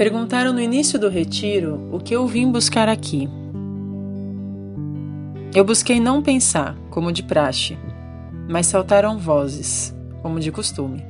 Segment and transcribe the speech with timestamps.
[0.00, 3.28] Perguntaram no início do retiro o que eu vim buscar aqui.
[5.54, 7.76] Eu busquei não pensar, como de praxe,
[8.50, 11.04] mas saltaram vozes, como de costume.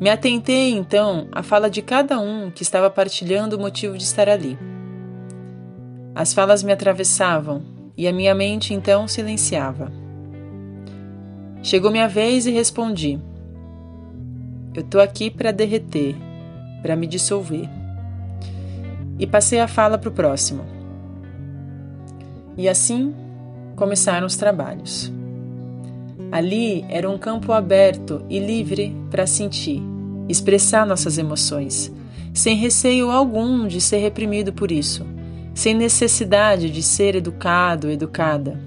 [0.00, 4.30] Me atentei então à fala de cada um que estava partilhando o motivo de estar
[4.30, 4.58] ali.
[6.14, 7.62] As falas me atravessavam
[7.98, 9.92] e a minha mente então silenciava.
[11.62, 13.20] Chegou minha vez e respondi:
[14.74, 16.16] Eu tô aqui para derreter
[16.80, 17.68] para me dissolver.
[19.18, 20.64] E passei a fala para o próximo.
[22.56, 23.14] E assim
[23.76, 25.12] começaram os trabalhos.
[26.32, 29.82] Ali era um campo aberto e livre para sentir,
[30.28, 31.92] expressar nossas emoções,
[32.32, 35.06] sem receio algum de ser reprimido por isso,
[35.54, 38.58] sem necessidade de ser educado, educada.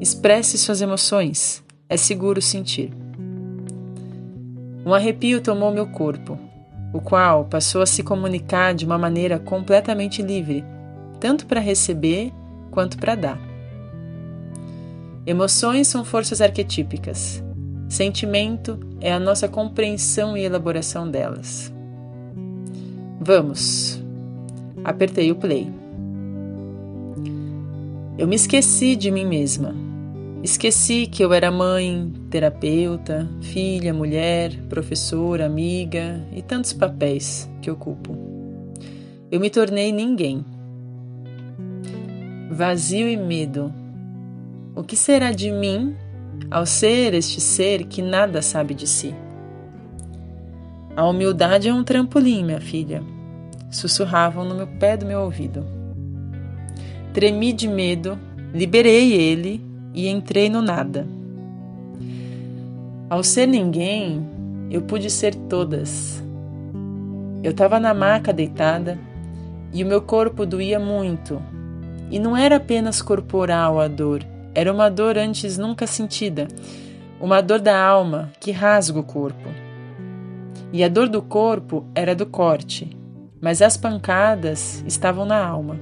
[0.00, 2.92] Expresse suas emoções, é seguro sentir.
[4.84, 6.36] Um arrepio tomou meu corpo
[6.92, 10.64] o qual passou a se comunicar de uma maneira completamente livre,
[11.20, 12.32] tanto para receber
[12.70, 13.49] quanto para dar.
[15.26, 17.42] Emoções são forças arquetípicas.
[17.88, 21.72] Sentimento é a nossa compreensão e elaboração delas.
[23.20, 24.02] Vamos.
[24.84, 25.70] Apertei o play.
[28.16, 29.74] Eu me esqueci de mim mesma
[30.42, 38.16] Esqueci que eu era mãe, terapeuta, filha, mulher, professora, amiga e tantos papéis que ocupo.
[39.30, 40.42] Eu me tornei ninguém.
[42.50, 43.70] Vazio e medo.
[44.80, 45.94] O que será de mim
[46.50, 49.14] ao ser este ser que nada sabe de si?
[50.96, 53.02] A humildade é um trampolim, minha filha.
[53.70, 55.66] Sussurravam no meu pé do meu ouvido.
[57.12, 58.18] Tremi de medo,
[58.54, 59.62] liberei ele
[59.92, 61.06] e entrei no nada.
[63.10, 64.26] Ao ser ninguém,
[64.70, 66.24] eu pude ser todas.
[67.42, 68.98] Eu estava na maca deitada
[69.74, 71.38] e o meu corpo doía muito.
[72.10, 74.24] E não era apenas corporal a dor,
[74.54, 76.48] era uma dor antes nunca sentida,
[77.20, 79.48] uma dor da alma que rasga o corpo.
[80.72, 82.96] E a dor do corpo era do corte,
[83.40, 85.78] mas as pancadas estavam na alma.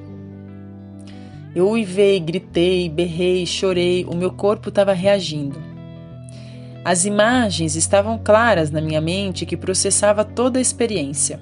[1.55, 5.59] Eu uivei, gritei, berrei, chorei, o meu corpo estava reagindo.
[6.85, 11.41] As imagens estavam claras na minha mente que processava toda a experiência.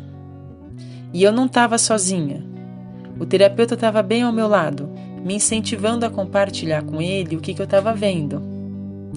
[1.12, 2.44] E eu não estava sozinha.
[3.18, 4.90] O terapeuta estava bem ao meu lado,
[5.24, 8.42] me incentivando a compartilhar com ele o que, que eu estava vendo.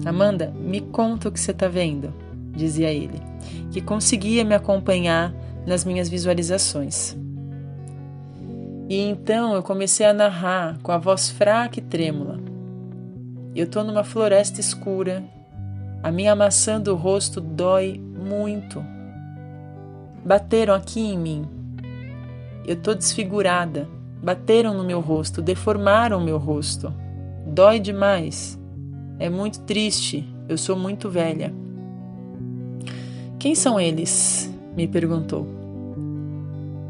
[0.04, 2.12] Amanda, me conta o que você está vendo,
[2.54, 3.20] dizia ele,
[3.70, 5.34] que conseguia me acompanhar
[5.66, 7.16] nas minhas visualizações.
[8.88, 12.40] E então eu comecei a narrar com a voz fraca e trêmula.
[13.54, 15.22] Eu estou numa floresta escura.
[16.02, 18.84] A minha maçã do rosto dói muito.
[20.24, 21.48] Bateram aqui em mim.
[22.66, 23.88] Eu estou desfigurada.
[24.22, 26.92] Bateram no meu rosto, deformaram meu rosto.
[27.46, 28.58] Dói demais.
[29.18, 30.28] É muito triste.
[30.48, 31.54] Eu sou muito velha.
[33.38, 34.52] Quem são eles?
[34.76, 35.46] me perguntou.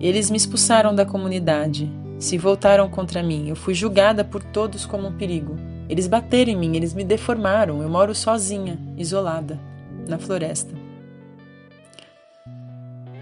[0.01, 3.49] Eles me expulsaram da comunidade, se voltaram contra mim.
[3.49, 5.57] Eu fui julgada por todos como um perigo.
[5.89, 7.83] Eles bateram em mim, eles me deformaram.
[7.83, 9.61] Eu moro sozinha, isolada,
[10.09, 10.75] na floresta.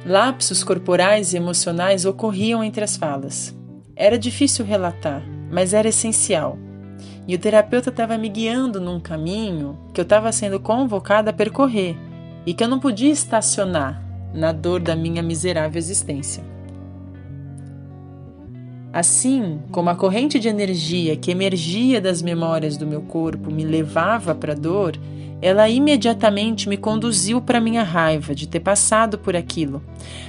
[0.06, 3.57] Lapsos corporais e emocionais ocorriam entre as falas.
[4.00, 6.56] Era difícil relatar, mas era essencial.
[7.26, 11.96] E o terapeuta estava me guiando num caminho que eu estava sendo convocada a percorrer
[12.46, 14.00] e que eu não podia estacionar
[14.32, 16.44] na dor da minha miserável existência.
[18.92, 24.32] Assim como a corrente de energia que emergia das memórias do meu corpo me levava
[24.32, 24.96] para a dor,
[25.40, 29.82] ela imediatamente me conduziu para minha raiva de ter passado por aquilo,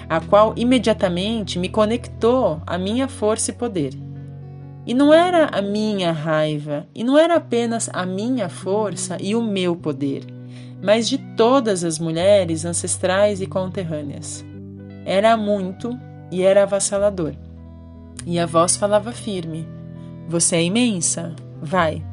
[0.07, 3.93] a qual imediatamente me conectou à minha força e poder.
[4.85, 9.41] E não era a minha raiva, e não era apenas a minha força e o
[9.41, 10.25] meu poder,
[10.81, 14.45] mas de todas as mulheres ancestrais e conterrâneas.
[15.05, 15.97] Era muito
[16.31, 17.33] e era avassalador.
[18.25, 19.67] E a voz falava firme:
[20.27, 22.03] Você é imensa, vai.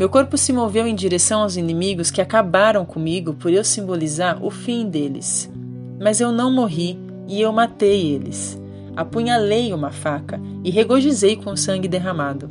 [0.00, 4.50] Meu corpo se moveu em direção aos inimigos que acabaram comigo por eu simbolizar o
[4.50, 5.52] fim deles.
[6.00, 6.98] Mas eu não morri
[7.28, 8.58] e eu matei eles.
[8.96, 12.48] Apunhalei uma faca e regozijei com o sangue derramado.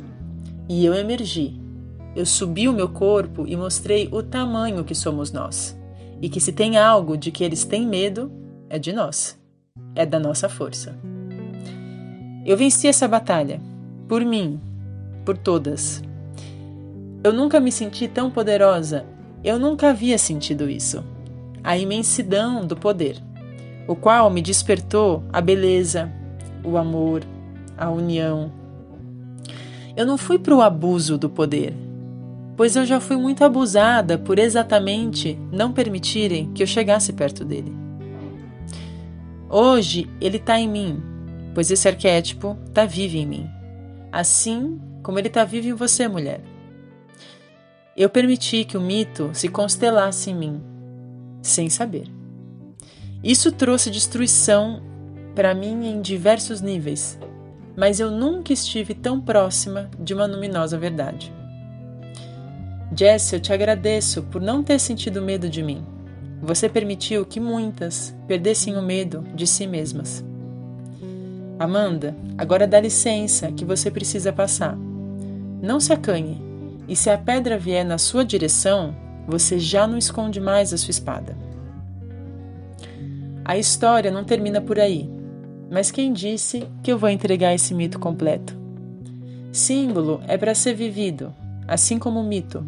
[0.68, 1.60] E eu emergi.
[2.14, 5.76] eu subi o meu corpo e mostrei o tamanho que somos nós.
[6.22, 8.30] E que se tem algo de que eles têm medo,
[8.68, 9.36] é de nós.
[9.96, 10.96] É da nossa força.
[12.46, 13.60] Eu venci essa batalha.
[14.06, 14.60] Por mim.
[15.24, 16.00] Por todas.
[17.22, 19.04] Eu nunca me senti tão poderosa.
[19.44, 21.04] Eu nunca havia sentido isso.
[21.62, 23.18] A imensidão do poder,
[23.86, 26.10] o qual me despertou a beleza,
[26.64, 27.22] o amor,
[27.76, 28.50] a união.
[29.94, 31.74] Eu não fui para o abuso do poder,
[32.56, 37.74] pois eu já fui muito abusada por exatamente não permitirem que eu chegasse perto dele.
[39.48, 41.02] Hoje ele está em mim,
[41.54, 43.50] pois esse arquétipo está vivo em mim,
[44.10, 46.49] assim como ele está vivo em você, mulher.
[48.00, 50.62] Eu permiti que o mito se constelasse em mim,
[51.42, 52.06] sem saber.
[53.22, 54.82] Isso trouxe destruição
[55.34, 57.18] para mim em diversos níveis,
[57.76, 61.30] mas eu nunca estive tão próxima de uma luminosa verdade.
[62.96, 65.84] Jess, eu te agradeço por não ter sentido medo de mim.
[66.40, 70.24] Você permitiu que muitas perdessem o medo de si mesmas.
[71.58, 74.74] Amanda, agora dá licença que você precisa passar.
[75.60, 76.49] Não se acanhe,
[76.90, 80.90] e se a pedra vier na sua direção, você já não esconde mais a sua
[80.90, 81.36] espada.
[83.44, 85.08] A história não termina por aí,
[85.70, 88.58] mas quem disse que eu vou entregar esse mito completo?
[89.52, 91.32] Símbolo é para ser vivido,
[91.68, 92.66] assim como mito.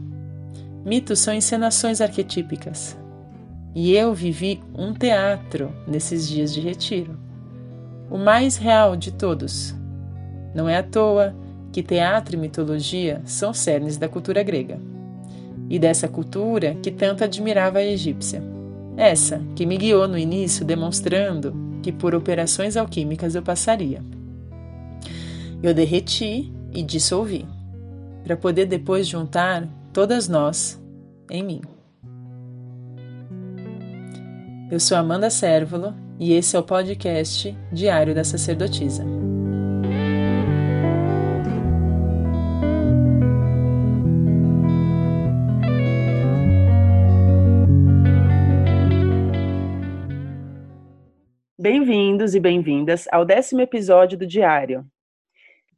[0.84, 2.96] Mitos são encenações arquetípicas.
[3.74, 7.18] E eu vivi um teatro nesses dias de retiro.
[8.08, 9.74] O mais real de todos.
[10.54, 11.34] Não é à toa
[11.72, 14.78] que teatro e mitologia são cernes da cultura grega.
[15.70, 18.42] E dessa cultura que tanto admirava a egípcia.
[18.96, 24.02] Essa que me guiou no início demonstrando que por operações alquímicas eu passaria.
[25.62, 27.46] Eu derreti e dissolvi,
[28.22, 30.80] para poder depois juntar todas nós
[31.30, 31.60] em mim.
[34.70, 39.04] Eu sou Amanda Sérvulo e esse é o podcast Diário da Sacerdotisa.
[51.62, 54.84] Bem-vindos e bem-vindas ao décimo episódio do Diário.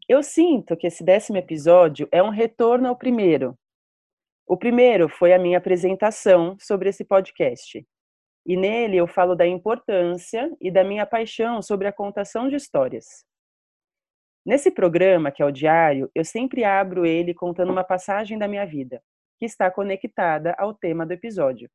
[0.08, 3.54] Eu sinto que esse décimo episódio é um retorno ao primeiro.
[4.46, 7.86] O primeiro foi a minha apresentação sobre esse podcast.
[8.46, 13.04] E nele eu falo da importância e da minha paixão sobre a contação de histórias.
[14.42, 18.64] Nesse programa, que é o Diário, eu sempre abro ele contando uma passagem da minha
[18.64, 19.02] vida,
[19.38, 21.68] que está conectada ao tema do episódio,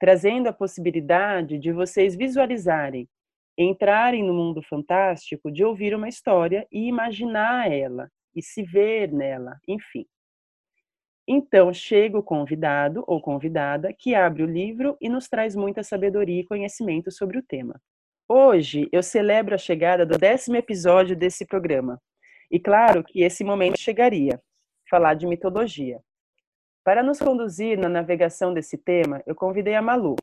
[0.00, 3.06] trazendo a possibilidade de vocês visualizarem
[3.58, 9.58] entrarem no mundo fantástico de ouvir uma história e imaginar ela e se ver nela,
[9.66, 10.06] enfim.
[11.26, 16.40] Então chega o convidado ou convidada que abre o livro e nos traz muita sabedoria
[16.40, 17.78] e conhecimento sobre o tema.
[18.28, 22.00] Hoje eu celebro a chegada do décimo episódio desse programa.
[22.50, 24.40] E claro que esse momento chegaria
[24.88, 26.00] falar de mitologia.
[26.84, 30.16] Para nos conduzir na navegação desse tema, eu convidei a Malu,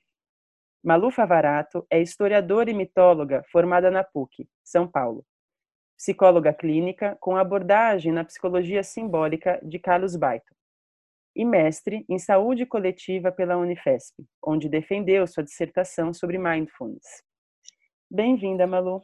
[0.85, 5.25] Malu Favarato é historiadora e mitóloga formada na PUC, São Paulo.
[5.97, 10.53] Psicóloga clínica com abordagem na psicologia simbólica de Carlos Baito.
[11.35, 14.13] E mestre em saúde coletiva pela Unifesp,
[14.45, 17.23] onde defendeu sua dissertação sobre mindfulness.
[18.07, 19.01] Bem-vinda, Malu.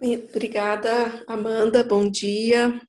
[0.00, 1.84] Obrigada, Amanda.
[1.84, 2.80] Bom dia.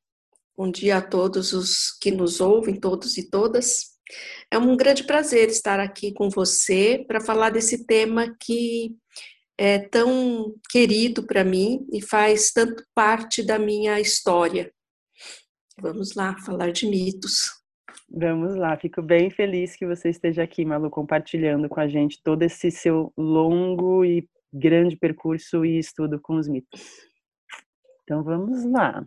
[0.55, 3.94] Bom dia a todos os que nos ouvem, todos e todas.
[4.51, 8.95] É um grande prazer estar aqui com você para falar desse tema que
[9.57, 14.71] é tão querido para mim e faz tanto parte da minha história.
[15.79, 17.51] Vamos lá falar de mitos.
[18.09, 22.43] Vamos lá, fico bem feliz que você esteja aqui, Malu, compartilhando com a gente todo
[22.43, 26.81] esse seu longo e grande percurso e estudo com os mitos.
[28.03, 29.05] Então vamos lá.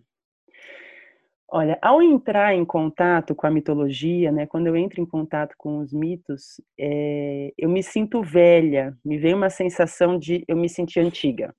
[1.50, 5.78] Olha, ao entrar em contato com a mitologia, né, quando eu entro em contato com
[5.78, 11.00] os mitos, é, eu me sinto velha, me vem uma sensação de eu me sentir
[11.00, 11.57] antiga.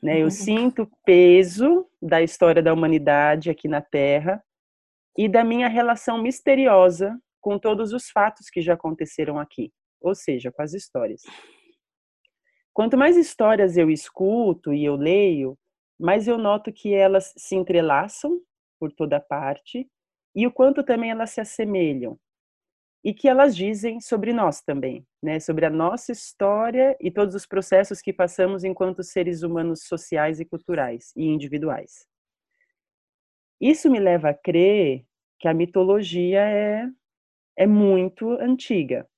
[0.00, 0.20] Né?
[0.20, 0.30] Eu uhum.
[0.30, 4.40] sinto o peso da história da humanidade aqui na Terra
[5.18, 10.52] e da minha relação misteriosa com todos os fatos que já aconteceram aqui, ou seja,
[10.52, 11.22] com as histórias.
[12.72, 15.58] Quanto mais histórias eu escuto e eu leio,
[15.98, 18.40] mais eu noto que elas se entrelaçam
[18.78, 19.88] por toda parte
[20.34, 22.18] e o quanto também elas se assemelham
[23.06, 25.38] e que elas dizem sobre nós também, né?
[25.38, 30.44] Sobre a nossa história e todos os processos que passamos enquanto seres humanos sociais e
[30.44, 32.04] culturais e individuais.
[33.60, 35.04] Isso me leva a crer
[35.38, 36.88] que a mitologia é,
[37.56, 39.08] é muito antiga.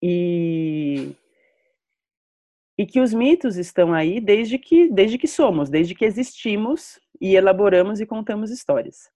[0.00, 1.12] E,
[2.78, 7.34] e que os mitos estão aí desde que, desde que somos, desde que existimos e
[7.34, 9.10] elaboramos e contamos histórias.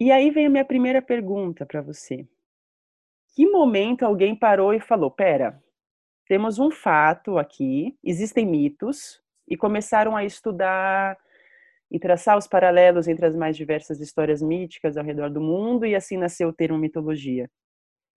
[0.00, 2.26] E aí vem a minha primeira pergunta para você.
[3.34, 5.62] Que momento alguém parou e falou: pera,
[6.26, 11.18] temos um fato aqui, existem mitos, e começaram a estudar
[11.90, 15.94] e traçar os paralelos entre as mais diversas histórias míticas ao redor do mundo, e
[15.94, 17.48] assim nasceu o termo mitologia.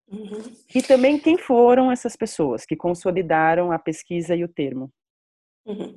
[0.06, 0.42] Uhum.
[0.74, 4.92] E também quem foram essas pessoas que consolidaram a pesquisa e o termo?
[5.66, 5.96] Uhum.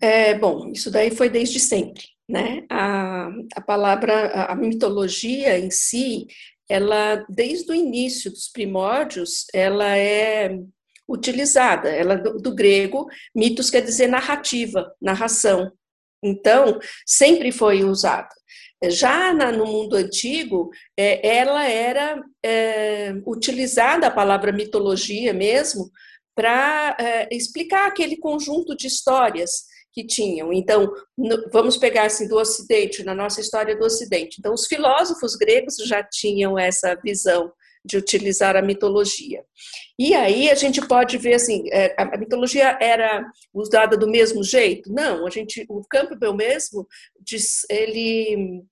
[0.00, 2.64] É, bom, isso daí foi desde sempre, né?
[2.70, 6.26] A, a palavra, a mitologia em si,
[6.68, 10.58] ela, desde o início dos primórdios, ela é
[11.08, 15.70] utilizada, ela do, do grego, mitos quer dizer narrativa, narração.
[16.22, 18.28] Então, sempre foi usada.
[18.88, 25.90] Já na, no mundo antigo, é, ela era é, utilizada, a palavra mitologia mesmo,
[26.34, 30.52] para é, explicar aquele conjunto de histórias que tinham.
[30.52, 34.36] Então, no, vamos pegar assim do Ocidente, na nossa história do Ocidente.
[34.38, 37.52] Então, os filósofos gregos já tinham essa visão
[37.84, 39.44] de utilizar a mitologia.
[39.98, 44.90] E aí a gente pode ver assim, é, a mitologia era usada do mesmo jeito?
[44.90, 46.88] Não, a gente, o Campbell mesmo,
[47.20, 48.64] diz, ele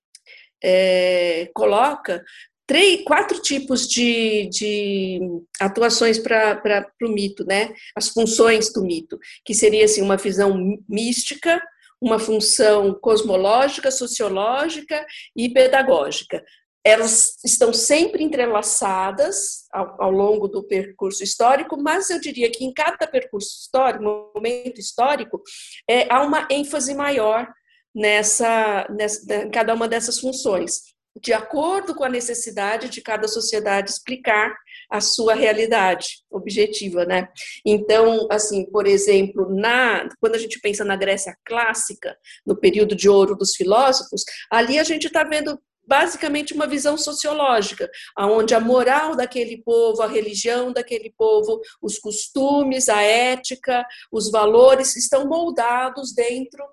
[0.63, 2.23] é, coloca
[2.65, 5.19] três, quatro tipos de, de
[5.59, 7.73] atuações para o mito, né?
[7.95, 11.61] As funções do mito, que seria assim uma visão mística,
[12.01, 15.05] uma função cosmológica, sociológica
[15.35, 16.43] e pedagógica
[16.85, 22.73] elas estão sempre entrelaçadas ao, ao, longo do percurso histórico, mas eu diria que em
[22.73, 24.03] cada percurso histórico,
[24.35, 25.41] momento histórico,
[25.89, 27.47] é, há uma ênfase maior
[27.95, 33.91] nessa, nessa, em cada uma dessas funções, de acordo com a necessidade de cada sociedade
[33.91, 34.55] explicar
[34.89, 37.29] a sua realidade objetiva, né?
[37.65, 43.07] Então, assim, por exemplo, na quando a gente pensa na Grécia clássica, no período de
[43.07, 49.15] ouro dos filósofos, ali a gente está vendo basicamente uma visão sociológica, onde a moral
[49.15, 56.63] daquele povo, a religião daquele povo, os costumes, a ética, os valores estão moldados dentro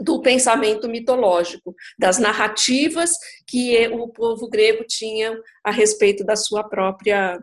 [0.00, 3.12] do pensamento mitológico, das narrativas
[3.46, 7.42] que o povo grego tinha a respeito da sua própria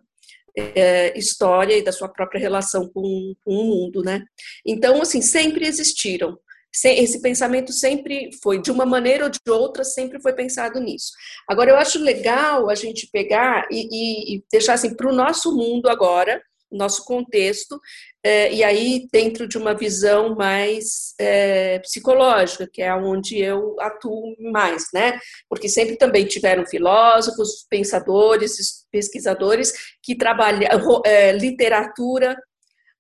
[0.58, 4.24] é, história e da sua própria relação com, com o mundo, né?
[4.66, 6.38] Então, assim, sempre existiram
[6.86, 11.12] esse pensamento sempre foi, de uma maneira ou de outra, sempre foi pensado nisso.
[11.48, 15.90] Agora, eu acho legal a gente pegar e, e, deixar assim para o nosso mundo
[15.90, 17.80] agora, nosso contexto,
[18.24, 24.36] é, e aí dentro de uma visão mais é, psicológica, que é onde eu atuo
[24.52, 25.20] mais, né?
[25.50, 30.62] Porque sempre também tiveram filósofos, pensadores, pesquisadores que trabalham
[31.06, 32.38] é, literatura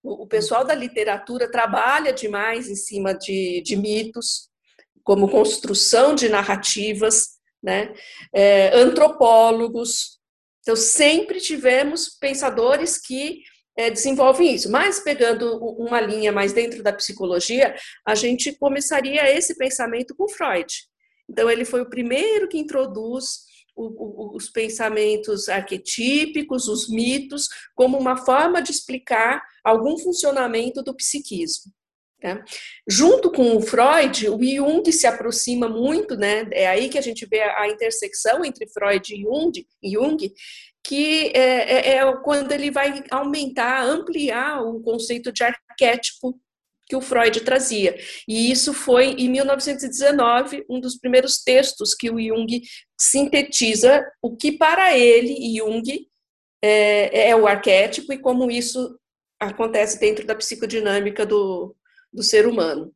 [0.03, 4.49] o pessoal da literatura trabalha demais em cima de, de mitos,
[5.03, 7.93] como construção de narrativas, né?
[8.73, 10.19] Antropólogos.
[10.61, 13.41] Então, sempre tivemos pensadores que
[13.81, 14.69] é, desenvolvem isso.
[14.71, 20.71] Mas, pegando uma linha mais dentro da psicologia, a gente começaria esse pensamento com Freud.
[21.29, 28.61] Então, ele foi o primeiro que introduz os pensamentos arquetípicos, os mitos, como uma forma
[28.61, 31.71] de explicar algum funcionamento do psiquismo.
[32.21, 32.43] Tá?
[32.88, 36.47] Junto com o Freud, o Jung se aproxima muito, né?
[36.51, 40.31] é aí que a gente vê a intersecção entre Freud e Jung, Jung
[40.83, 46.39] que é, é, é quando ele vai aumentar, ampliar o conceito de arquétipo
[46.88, 47.97] que o Freud trazia.
[48.27, 52.61] E isso foi em 1919, um dos primeiros textos que o Jung
[53.00, 56.07] sintetiza o que para ele, Jung,
[56.61, 59.00] é, é o arquétipo e como isso
[59.39, 61.73] acontece dentro da psicodinâmica do,
[62.11, 62.93] do ser humano.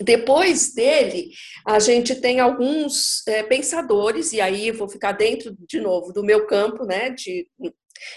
[0.00, 1.30] Depois dele,
[1.66, 6.46] a gente tem alguns é, pensadores, e aí vou ficar dentro, de novo, do meu
[6.46, 7.48] campo né, de,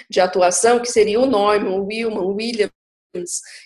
[0.09, 2.69] de atuação, que seria o Neumann, o Willman, o William,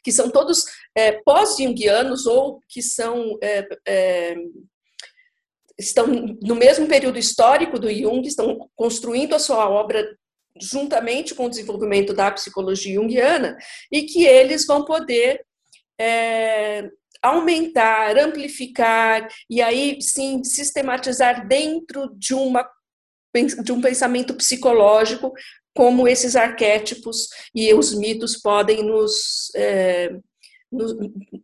[0.04, 0.64] que são todos
[0.96, 4.36] é, pós-jungianos ou que são é, é,
[5.78, 10.18] estão no mesmo período histórico do Jung, estão construindo a sua obra
[10.62, 13.58] juntamente com o desenvolvimento da psicologia junguiana
[13.92, 15.44] e que eles vão poder
[16.00, 16.90] é,
[17.24, 22.70] aumentar, amplificar e aí sim sistematizar dentro de uma
[23.64, 25.34] de um pensamento psicológico
[25.76, 30.16] como esses arquétipos e os mitos podem nos, é,
[30.72, 30.96] nos,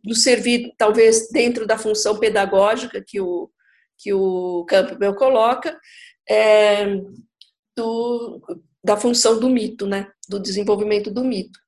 [0.04, 3.50] nos, servir, talvez, dentro da função pedagógica que o,
[3.98, 5.76] que o Campbell coloca,
[6.28, 6.94] é,
[7.76, 8.40] do,
[8.84, 10.08] da função do mito, né?
[10.28, 11.58] Do desenvolvimento do mito.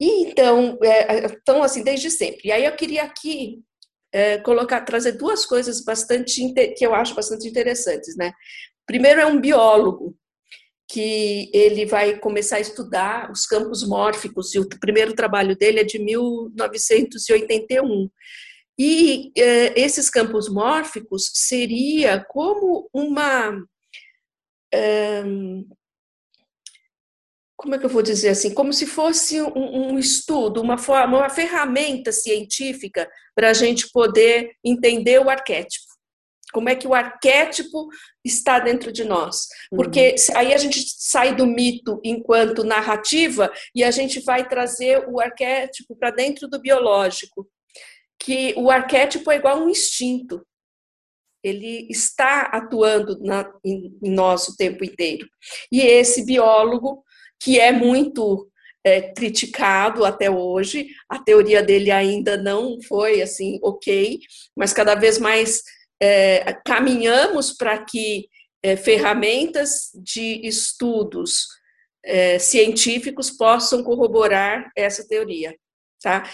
[0.00, 2.48] E então, é, então assim, desde sempre.
[2.48, 3.62] E aí eu queria aqui
[4.12, 8.32] é, colocar, trazer duas coisas bastante que eu acho bastante interessantes, né?
[8.86, 10.16] Primeiro é um biólogo
[10.88, 15.84] que ele vai começar a estudar os campos mórficos e o primeiro trabalho dele é
[15.84, 18.08] de 1981.
[18.78, 23.58] E é, esses campos mórficos seria como uma
[24.72, 25.24] é,
[27.56, 31.18] como é que eu vou dizer assim, como se fosse um, um estudo, uma, forma,
[31.18, 35.86] uma ferramenta científica para a gente poder entender o arquétipo.
[36.52, 37.88] Como é que o arquétipo
[38.24, 39.46] está dentro de nós?
[39.70, 40.36] Porque uhum.
[40.38, 45.96] aí a gente sai do mito enquanto narrativa e a gente vai trazer o arquétipo
[45.96, 47.48] para dentro do biológico.
[48.18, 50.46] Que o arquétipo é igual um instinto.
[51.42, 55.28] Ele está atuando na, em, em nós o tempo inteiro.
[55.70, 57.04] E esse biólogo
[57.40, 58.48] que é muito
[58.84, 60.88] é, criticado até hoje.
[61.08, 64.20] A teoria dele ainda não foi assim ok,
[64.56, 65.62] mas cada vez mais
[66.00, 68.28] é, caminhamos para que
[68.62, 71.46] é, ferramentas de estudos
[72.04, 75.54] é, científicos possam corroborar essa teoria.
[76.00, 76.30] Tá?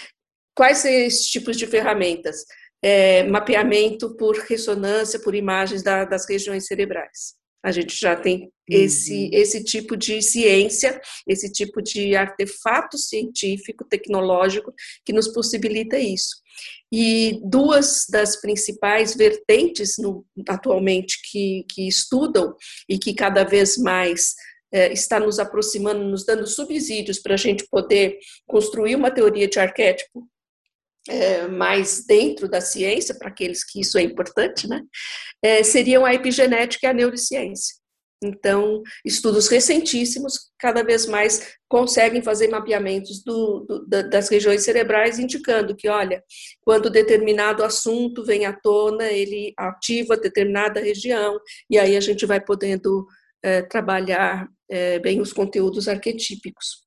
[0.54, 2.44] Quais são esses tipos de ferramentas?
[2.84, 7.34] É, mapeamento por ressonância, por imagens da, das regiões cerebrais.
[7.62, 9.30] A gente já tem esse, uhum.
[9.32, 14.72] esse tipo de ciência, esse tipo de artefato científico, tecnológico,
[15.04, 16.36] que nos possibilita isso.
[16.92, 22.54] E duas das principais vertentes no, atualmente que, que estudam
[22.88, 24.34] e que cada vez mais
[24.72, 29.58] é, está nos aproximando, nos dando subsídios para a gente poder construir uma teoria de
[29.58, 30.26] arquétipo
[31.08, 34.82] é, mais dentro da ciência, para aqueles que isso é importante, né,
[35.42, 37.82] é, seriam a epigenética e a neurociência.
[38.24, 45.74] Então, estudos recentíssimos cada vez mais conseguem fazer mapeamentos do, do, das regiões cerebrais, indicando
[45.74, 46.22] que, olha,
[46.60, 51.36] quando determinado assunto vem à tona, ele ativa determinada região,
[51.68, 53.06] e aí a gente vai podendo
[53.42, 56.82] é, trabalhar é, bem os conteúdos arquetípicos.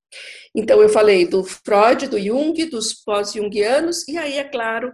[0.56, 4.94] Então, eu falei do Freud, do Jung, dos pós-jungianos, e aí, é claro,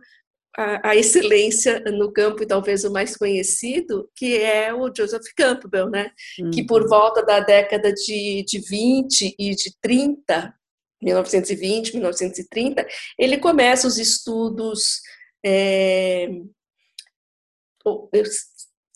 [0.57, 5.89] a, a, excelência no campo, e talvez o mais conhecido, que é o Joseph Campbell,
[5.89, 6.11] né?
[6.39, 6.51] Uhum.
[6.51, 10.53] Que por volta da década de, de 20 e de 30,
[11.01, 12.85] 1920, 1930,
[13.17, 15.01] ele começa os estudos.
[15.43, 16.29] É,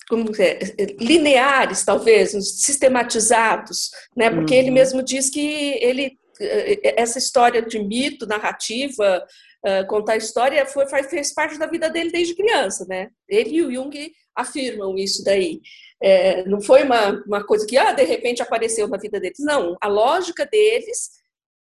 [0.10, 0.60] como é,
[1.00, 4.30] lineares, talvez, sistematizados, né?
[4.30, 4.60] Porque uhum.
[4.60, 9.26] ele mesmo diz que ele eh, essa história de mito, narrativa,
[9.66, 13.10] uh, contar história foi, fez parte da vida dele desde criança, né?
[13.28, 15.62] Ele e o Jung afirmam isso daí.
[16.02, 19.40] É, não foi uma, uma coisa que ah, de repente apareceu na vida deles.
[19.40, 21.10] Não, a lógica deles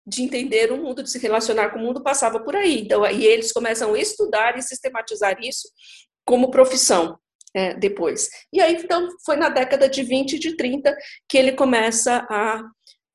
[0.07, 2.81] de entender o mundo, de se relacionar com o mundo, passava por aí.
[2.81, 5.68] Então, aí eles começam a estudar e sistematizar isso
[6.25, 7.18] como profissão
[7.57, 8.29] é, depois.
[8.53, 10.95] E aí, então, foi na década de 20 e de 30
[11.27, 12.62] que ele começa a,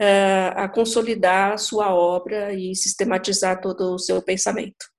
[0.02, 4.90] é, a consolidar a sua obra e sistematizar todo o seu pensamento.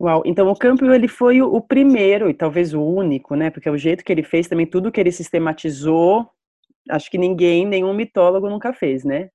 [0.00, 3.50] Uau, então o Campbell ele foi o primeiro e talvez o único, né?
[3.50, 6.26] Porque o jeito que ele fez também tudo que ele sistematizou,
[6.90, 9.28] acho que ninguém, nenhum mitólogo nunca fez, né?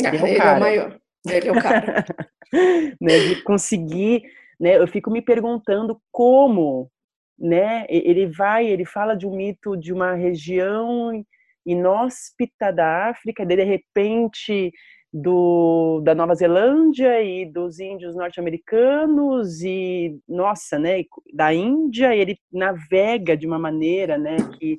[0.00, 0.98] Ele, é, o, ele é o maior.
[1.28, 2.04] Ele é o cara.
[3.00, 4.22] né, de conseguir,
[4.60, 4.78] né?
[4.78, 6.90] Eu fico me perguntando como
[7.38, 7.86] né?
[7.88, 11.24] Ele vai, ele fala de um mito de uma região
[11.64, 14.72] inóspita da África, de, repente
[15.12, 23.36] do, da Nova Zelândia e dos índios norte-americanos e nossa, né, da Índia, ele navega
[23.36, 24.78] de uma maneira, né, que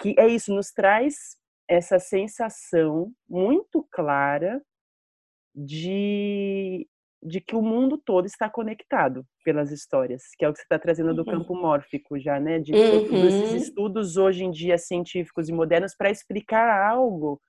[0.00, 4.62] que é isso nos traz essa sensação muito clara
[5.54, 6.86] de
[7.22, 10.78] de que o mundo todo está conectado pelas histórias, que é o que você está
[10.78, 11.38] trazendo do uhum.
[11.38, 12.58] campo mórfico já, né?
[12.58, 13.08] De uhum.
[13.08, 17.40] todos esses estudos hoje em dia científicos e modernos para explicar algo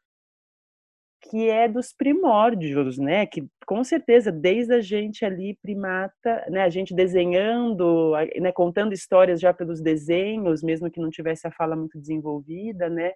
[1.21, 3.25] que é dos primórdios, né?
[3.25, 6.63] Que com certeza desde a gente ali primata, né?
[6.63, 8.51] A gente desenhando, né?
[8.51, 13.12] Contando histórias já pelos desenhos, mesmo que não tivesse a fala muito desenvolvida, né?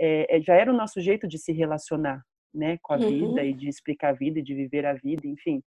[0.00, 2.22] É, já era o nosso jeito de se relacionar,
[2.52, 2.78] né?
[2.82, 3.08] Com a uhum.
[3.08, 5.62] vida e de explicar a vida e de viver a vida, enfim.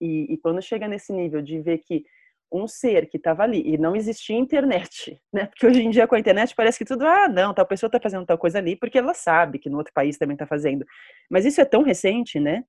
[0.00, 2.04] E, e quando chega nesse nível de ver que
[2.52, 5.46] um ser que estava ali e não existia internet, né?
[5.46, 8.00] Porque hoje em dia com a internet parece que tudo, ah, não, tal pessoa está
[8.00, 10.84] fazendo tal coisa ali porque ela sabe que no outro país também está fazendo.
[11.30, 12.64] Mas isso é tão recente, né?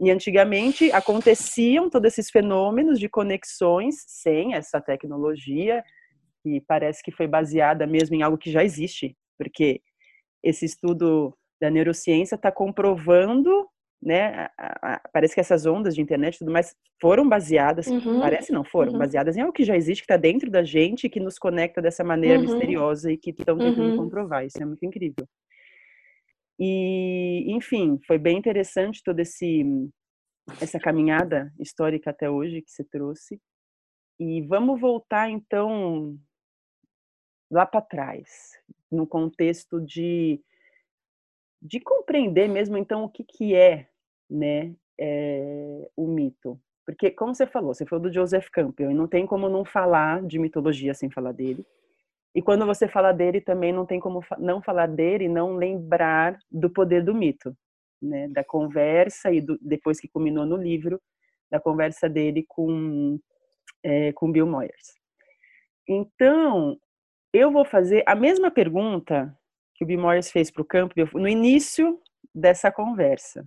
[0.00, 5.82] E antigamente aconteciam todos esses fenômenos de conexões sem essa tecnologia
[6.42, 9.80] que parece que foi baseada mesmo em algo que já existe, porque
[10.42, 13.66] esse estudo da neurociência está comprovando,
[14.02, 14.48] né?
[14.58, 18.20] A, a, parece que essas ondas de internet e tudo mais foram baseadas, uhum.
[18.20, 18.98] parece não foram, uhum.
[18.98, 22.04] baseadas em algo que já existe, que está dentro da gente, que nos conecta dessa
[22.04, 22.44] maneira uhum.
[22.44, 23.96] misteriosa e que estão tentando uhum.
[23.96, 24.44] comprovar.
[24.44, 25.26] Isso é muito incrível.
[26.58, 29.64] E, enfim, foi bem interessante toda esse
[30.60, 33.40] essa caminhada histórica até hoje que você trouxe.
[34.18, 36.16] E vamos voltar então
[37.50, 38.52] lá para trás,
[38.90, 40.40] no contexto de
[41.66, 43.88] de compreender mesmo então o que que é,
[44.30, 46.60] né, é, o mito.
[46.84, 50.22] Porque como você falou, você falou do Joseph Campbell, e não tem como não falar
[50.22, 51.66] de mitologia sem falar dele.
[52.32, 56.38] E quando você fala dele, também não tem como não falar dele e não lembrar
[56.50, 57.56] do poder do mito,
[58.00, 58.28] né?
[58.28, 61.00] Da conversa e do, depois que culminou no livro,
[61.50, 63.18] da conversa dele com
[63.82, 64.94] é, com Bill Moyers.
[65.88, 66.78] Então,
[67.32, 69.36] eu vou fazer a mesma pergunta
[69.76, 72.00] que o Bill Moyers fez para o Campbell no início
[72.34, 73.46] dessa conversa.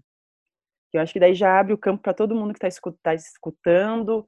[0.94, 4.28] Eu acho que daí já abre o campo para todo mundo que está tá escutando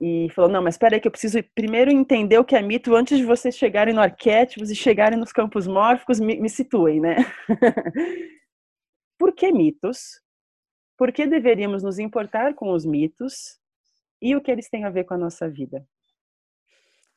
[0.00, 2.94] e falou: não, mas espera aí que eu preciso primeiro entender o que é mito
[2.94, 7.16] antes de vocês chegarem no arquétipos e chegarem nos campos mórficos, me, me situem, né?
[9.18, 10.22] Por que mitos?
[10.96, 13.58] Por que deveríamos nos importar com os mitos?
[14.22, 15.86] E o que eles têm a ver com a nossa vida?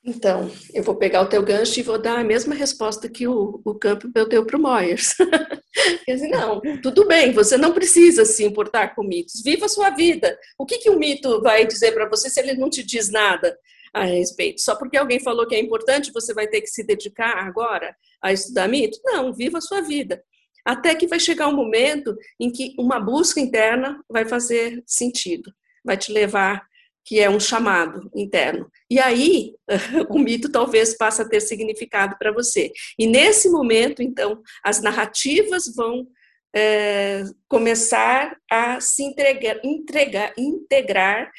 [0.06, 3.62] Então, eu vou pegar o teu gancho e vou dar a mesma resposta que o,
[3.64, 5.16] o Campbell deu para o Moyers.
[6.06, 9.92] Quer dizer, não, tudo bem, você não precisa se importar com mitos, viva a sua
[9.92, 10.38] vida.
[10.58, 13.58] O que, que o mito vai dizer para você se ele não te diz nada
[13.94, 14.62] a respeito?
[14.62, 18.34] Só porque alguém falou que é importante, você vai ter que se dedicar agora a
[18.34, 19.00] estudar mito?
[19.06, 20.22] Não, viva a sua vida.
[20.66, 25.50] Até que vai chegar um momento em que uma busca interna vai fazer sentido,
[25.84, 26.62] vai te levar
[27.06, 28.70] que é um chamado interno.
[28.90, 29.54] E aí,
[30.10, 32.72] o mito talvez passe a ter significado para você.
[32.98, 36.08] E nesse momento, então, as narrativas vão
[36.56, 41.32] é, começar a se entregar, entregar integrar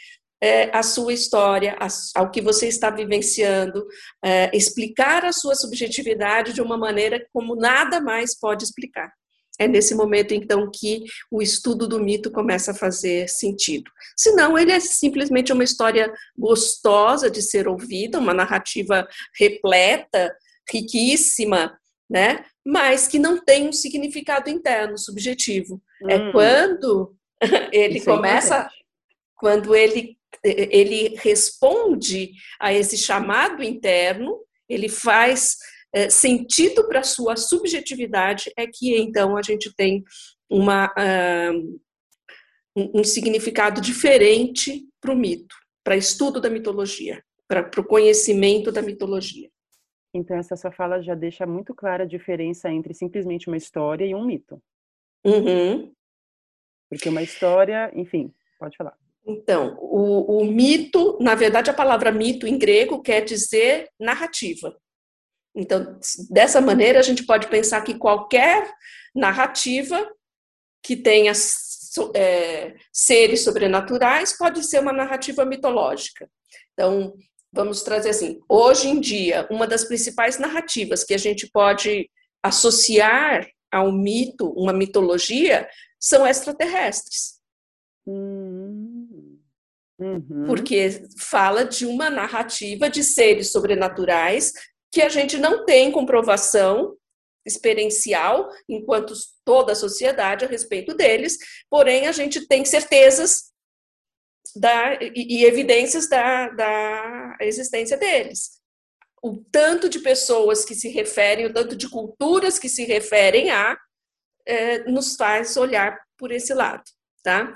[0.42, 1.74] é, a sua história,
[2.14, 3.86] ao que você está vivenciando,
[4.22, 9.10] é, explicar a sua subjetividade de uma maneira como nada mais pode explicar.
[9.58, 13.90] É nesse momento, então, que o estudo do mito começa a fazer sentido.
[14.16, 19.06] Senão, ele é simplesmente uma história gostosa de ser ouvida, uma narrativa
[19.38, 20.34] repleta,
[20.68, 21.78] riquíssima,
[22.10, 22.44] né?
[22.64, 25.82] mas que não tem um significado interno, subjetivo.
[26.08, 26.28] É hum.
[26.28, 27.16] É quando
[27.72, 28.68] ele Isso começa, é
[29.36, 35.56] quando ele, ele responde a esse chamado interno, ele faz
[35.94, 40.02] é, sentido para a sua subjetividade, é que então a gente tem
[40.50, 41.80] uma, uh,
[42.76, 45.54] um, um significado diferente para o mito,
[45.84, 49.48] para estudo da mitologia, para o conhecimento da mitologia.
[50.12, 54.14] Então, essa sua fala já deixa muito clara a diferença entre simplesmente uma história e
[54.14, 54.62] um mito.
[55.24, 55.92] Uhum.
[56.88, 58.96] Porque uma história, enfim, pode falar.
[59.26, 64.76] Então, o, o, mito, na verdade, a palavra mito em grego quer dizer narrativa.
[65.54, 65.98] Então,
[66.30, 68.68] dessa maneira, a gente pode pensar que qualquer
[69.14, 70.04] narrativa
[70.82, 71.32] que tenha
[72.14, 76.28] é, seres sobrenaturais pode ser uma narrativa mitológica.
[76.72, 77.14] Então,
[77.52, 82.10] vamos trazer assim: hoje em dia, uma das principais narrativas que a gente pode
[82.42, 87.40] associar ao mito, uma mitologia, são extraterrestres.
[88.06, 89.40] Uhum.
[90.46, 94.52] Porque fala de uma narrativa de seres sobrenaturais
[94.94, 96.96] que a gente não tem comprovação
[97.44, 99.12] experiencial, enquanto
[99.44, 101.36] toda a sociedade, a respeito deles,
[101.68, 103.52] porém a gente tem certezas
[104.54, 108.60] da, e, e evidências da, da existência deles.
[109.20, 113.76] O tanto de pessoas que se referem, o tanto de culturas que se referem a,
[114.46, 116.84] é, nos faz olhar por esse lado,
[117.24, 117.52] tá?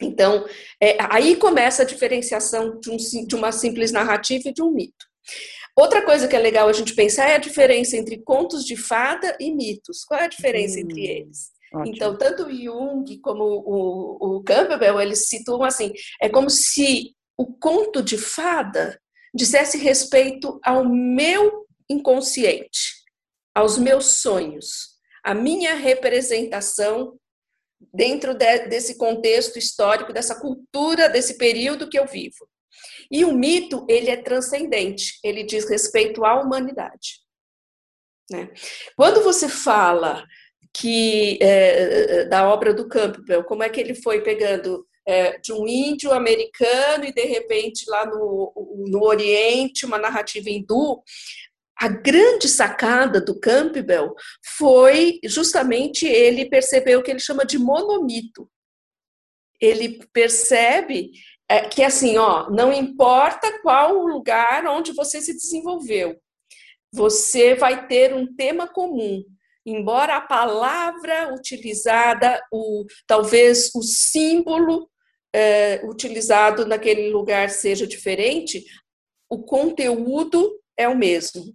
[0.00, 0.46] Então,
[0.80, 5.08] é, aí começa a diferenciação de, um, de uma simples narrativa e de um mito.
[5.78, 9.36] Outra coisa que é legal a gente pensar é a diferença entre contos de fada
[9.38, 10.02] e mitos.
[10.02, 11.52] Qual é a diferença hum, entre eles?
[11.72, 11.94] Ótimo.
[11.94, 17.46] Então, tanto o Jung como o, o Campbell, eles situam assim, é como se o
[17.46, 19.00] conto de fada
[19.32, 23.04] dissesse respeito ao meu inconsciente,
[23.54, 27.16] aos meus sonhos, a minha representação
[27.94, 32.48] dentro de, desse contexto histórico, dessa cultura, desse período que eu vivo.
[33.10, 37.20] E o mito, ele é transcendente, ele diz respeito à humanidade.
[38.30, 38.50] Né?
[38.96, 40.24] Quando você fala
[40.74, 45.66] que é, da obra do Campbell, como é que ele foi pegando é, de um
[45.66, 48.52] índio americano e de repente lá no,
[48.86, 51.02] no Oriente uma narrativa hindu,
[51.80, 54.14] a grande sacada do Campbell
[54.56, 58.50] foi justamente ele perceber o que ele chama de monomito.
[59.60, 61.10] Ele percebe
[61.48, 66.20] é, que assim, ó, não importa qual o lugar onde você se desenvolveu,
[66.92, 69.24] você vai ter um tema comum.
[69.64, 74.88] Embora a palavra utilizada, o, talvez o símbolo
[75.34, 78.64] é, utilizado naquele lugar seja diferente,
[79.28, 81.54] o conteúdo é o mesmo.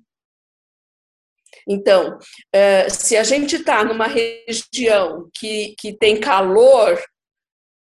[1.68, 2.18] Então,
[2.52, 7.02] é, se a gente está numa região que, que tem calor,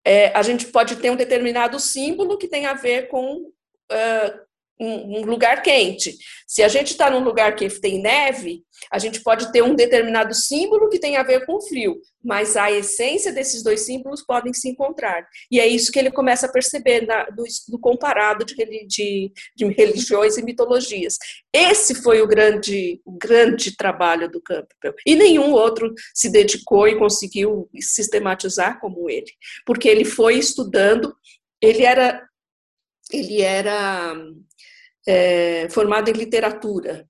[0.08, 3.52] é, a gente pode ter um determinado símbolo que tem a ver com
[3.92, 4.40] é,
[4.80, 6.16] um, lugar quente.
[6.46, 10.32] Se a gente está num lugar que tem neve, a gente pode ter um determinado
[10.34, 14.68] símbolo que tem a ver com frio, mas a essência desses dois símbolos podem se
[14.68, 15.26] encontrar.
[15.50, 18.54] E é isso que ele começa a perceber na, do, do, comparado de,
[18.86, 21.16] de, de, religiões e mitologias.
[21.52, 24.94] Esse foi o grande, o grande trabalho do Campbell.
[25.04, 29.32] E nenhum outro se dedicou e conseguiu sistematizar como ele,
[29.66, 31.14] porque ele foi estudando,
[31.60, 32.26] ele era
[33.10, 34.14] ele era
[35.08, 37.08] é, formado em literatura.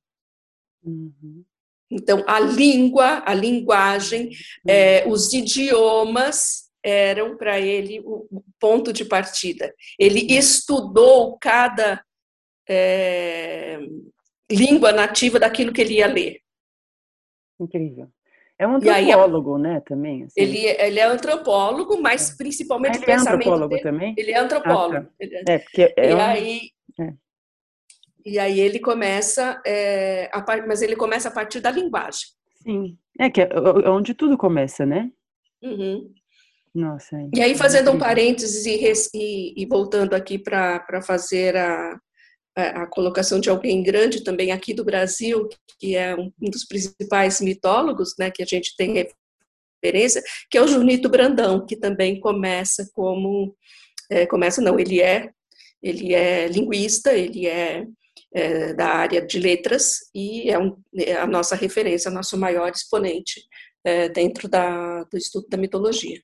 [0.84, 1.44] Uhum.
[1.90, 4.30] Então, a língua, a linguagem,
[4.66, 5.12] é, uhum.
[5.12, 8.28] os idiomas eram para ele o
[8.60, 9.74] ponto de partida.
[9.98, 10.38] Ele uhum.
[10.38, 12.04] estudou cada
[12.68, 13.80] é,
[14.48, 16.40] língua nativa daquilo que ele ia ler.
[17.58, 18.08] Incrível.
[18.60, 20.24] É um antropólogo, aí, né, também.
[20.24, 20.40] Assim.
[20.40, 22.36] Ele, ele é antropólogo, mas é.
[22.36, 24.14] principalmente ele o pensamento é antropólogo dele, também?
[24.16, 25.08] Ele é antropólogo.
[25.08, 25.52] Ah, tá.
[25.52, 26.20] É, porque é e um...
[26.20, 26.60] aí,
[27.00, 27.12] é.
[28.28, 32.28] E aí ele começa, é, a, mas ele começa a partir da linguagem.
[32.62, 35.10] Sim, é que é, é onde tudo começa, né?
[35.62, 36.12] Uhum.
[36.74, 37.16] Nossa.
[37.16, 41.98] É e aí, fazendo um parênteses e, e, e voltando aqui para fazer a,
[42.56, 46.64] a, a, colocação de alguém grande também aqui do Brasil, que é um, um dos
[46.64, 49.06] principais mitólogos, né, que a gente tem
[49.82, 53.56] referência, que é o Junito Brandão, que também começa como,
[54.10, 55.30] é, começa não, ele é,
[55.82, 57.86] ele é linguista, ele é
[58.32, 63.42] é, da área de letras e é, um, é, a nossa referência, nosso maior exponente
[63.84, 66.20] é, dentro da, do estudo da mitologia.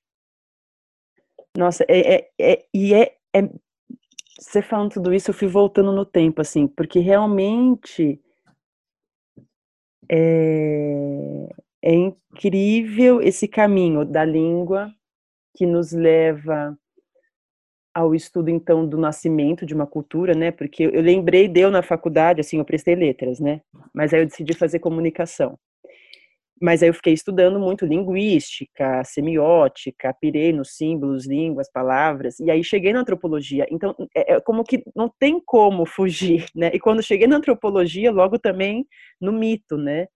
[1.56, 3.48] Nossa, é, é, é e é, é,
[4.38, 8.20] você falando tudo isso, eu fui voltando no tempo, assim, porque realmente
[10.10, 11.48] é,
[11.82, 14.92] é incrível esse caminho da língua
[15.56, 16.76] que nos leva
[17.94, 20.50] ao estudo então do nascimento de uma cultura, né?
[20.50, 23.60] Porque eu lembrei deu na faculdade, assim, eu prestei letras, né?
[23.94, 25.56] Mas aí eu decidi fazer comunicação.
[26.60, 32.64] Mas aí eu fiquei estudando muito linguística, semiótica, pirei nos símbolos, línguas, palavras, e aí
[32.64, 33.66] cheguei na antropologia.
[33.70, 36.70] Então, é, é como que não tem como fugir, né?
[36.74, 38.86] E quando cheguei na antropologia, logo também
[39.20, 40.06] no mito, né?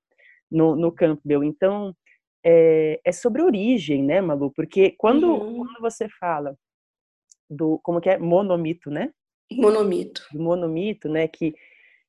[0.51, 1.45] No, no Campbell.
[1.45, 1.95] Então,
[2.45, 4.53] é, é sobre origem, né, Malu?
[4.53, 5.59] Porque quando, uhum.
[5.59, 6.57] quando você fala
[7.49, 9.13] do como que é monomito, né?
[9.53, 10.23] Monomito.
[10.33, 11.27] Do monomito, né?
[11.29, 11.55] Que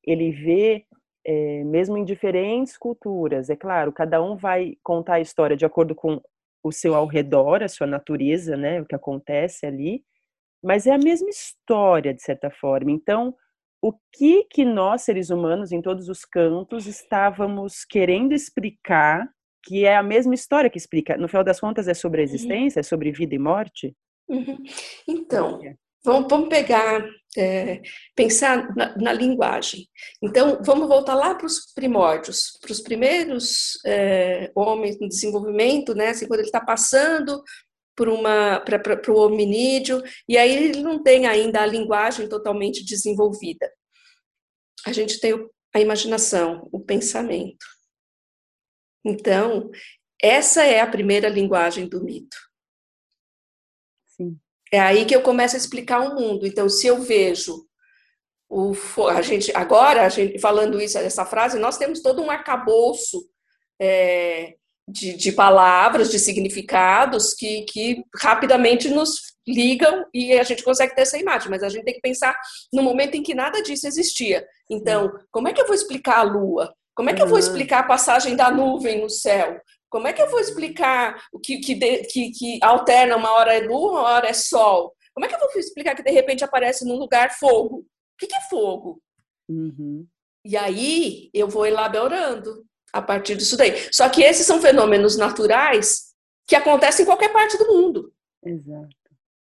[0.04, 0.84] ele vê
[1.24, 5.94] é, mesmo em diferentes culturas, é claro, cada um vai contar a história de acordo
[5.94, 6.20] com
[6.62, 8.80] o seu ao redor, a sua natureza, né?
[8.80, 10.02] O que acontece ali,
[10.62, 12.90] mas é a mesma história de certa forma.
[12.90, 13.34] Então,
[13.82, 19.26] o que que nós seres humanos em todos os cantos estávamos querendo explicar
[19.62, 21.16] que é a mesma história que explica.
[21.16, 23.94] No final das contas, é sobre a existência, é sobre vida e morte.
[24.30, 24.62] Uhum.
[25.08, 25.60] Então,
[26.04, 27.04] vamos, vamos pegar,
[27.36, 27.82] é,
[28.14, 29.88] pensar na, na, linguagem.
[30.22, 36.10] Então, vamos voltar lá para os primórdios, para os primeiros é, homens no desenvolvimento, né?
[36.10, 37.42] Assim, quando ele está passando
[37.96, 43.68] para o hominídeo, e aí ele não tem ainda a linguagem totalmente desenvolvida.
[44.86, 45.34] A gente tem
[45.74, 47.66] a imaginação, o pensamento.
[49.04, 49.70] Então,
[50.22, 52.36] essa é a primeira linguagem do mito.
[54.72, 56.46] É aí que eu começo a explicar o mundo.
[56.46, 57.66] Então, se eu vejo
[58.48, 58.74] o,
[59.08, 63.24] a gente agora, a gente falando isso, essa frase, nós temos todo um arcabouço
[63.80, 64.54] é,
[64.86, 71.02] de, de, palavras, de significados que, que rapidamente nos ligam e a gente consegue ter
[71.02, 72.36] essa imagem, mas a gente tem que pensar
[72.72, 74.46] no momento em que nada disso existia.
[74.68, 76.74] Então, como é que eu vou explicar a lua?
[76.94, 79.60] Como é que eu vou explicar a passagem da nuvem no céu?
[79.90, 83.60] Como é que eu vou explicar o que, que, que, que alterna uma hora é
[83.60, 84.94] lua, uma hora é sol?
[85.12, 87.78] Como é que eu vou explicar que de repente aparece num lugar fogo?
[87.78, 87.86] O
[88.18, 89.02] que, que é fogo?
[89.48, 90.06] Uhum.
[90.44, 93.72] E aí eu vou elaborando a partir disso daí.
[93.92, 96.14] Só que esses são fenômenos naturais
[96.46, 98.12] que acontecem em qualquer parte do mundo.
[98.44, 98.88] Exato.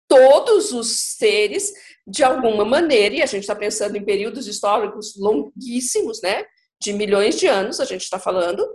[0.06, 1.72] Todos os seres,
[2.06, 6.46] de alguma maneira, e a gente está pensando em períodos históricos longuíssimos, né?
[6.80, 8.66] de milhões de anos, a gente está falando,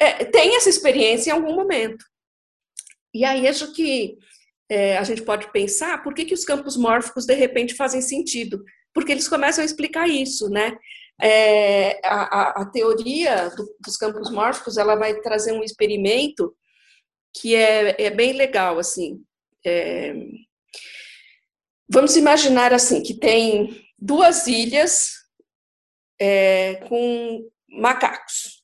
[0.00, 2.02] é, tem essa experiência em algum momento.
[3.12, 4.16] E aí acho que
[4.68, 8.64] é, a gente pode pensar por que, que os campos mórficos de repente fazem sentido,
[8.94, 10.76] porque eles começam a explicar isso, né?
[11.20, 16.56] É, a, a, teoria do, dos campos mórficos ela vai trazer um experimento
[17.36, 19.22] que é, é bem legal assim.
[19.66, 20.14] É,
[21.86, 25.10] vamos imaginar assim que tem duas ilhas
[26.18, 28.59] é, com macacos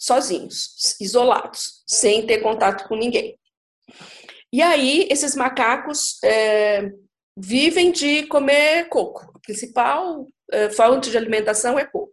[0.00, 3.38] sozinhos, isolados, sem ter contato com ninguém.
[4.50, 6.90] E aí esses macacos é,
[7.36, 9.30] vivem de comer coco.
[9.34, 12.10] A principal é, fonte de alimentação é coco.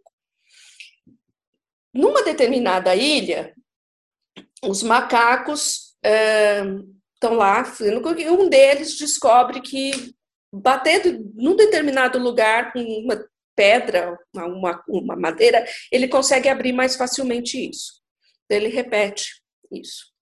[1.94, 3.54] Numa determinada ilha,
[4.62, 5.96] os macacos
[7.14, 7.64] estão é, lá,
[8.18, 10.14] e um deles descobre que
[10.52, 13.24] batendo num determinado lugar com uma
[13.58, 18.00] pedra, uma, uma madeira, ele consegue abrir mais facilmente isso.
[18.48, 19.42] Ele repete
[19.72, 20.12] isso.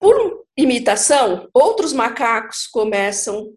[0.00, 3.56] Por imitação, outros macacos começam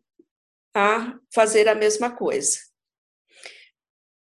[0.76, 2.60] a fazer a mesma coisa.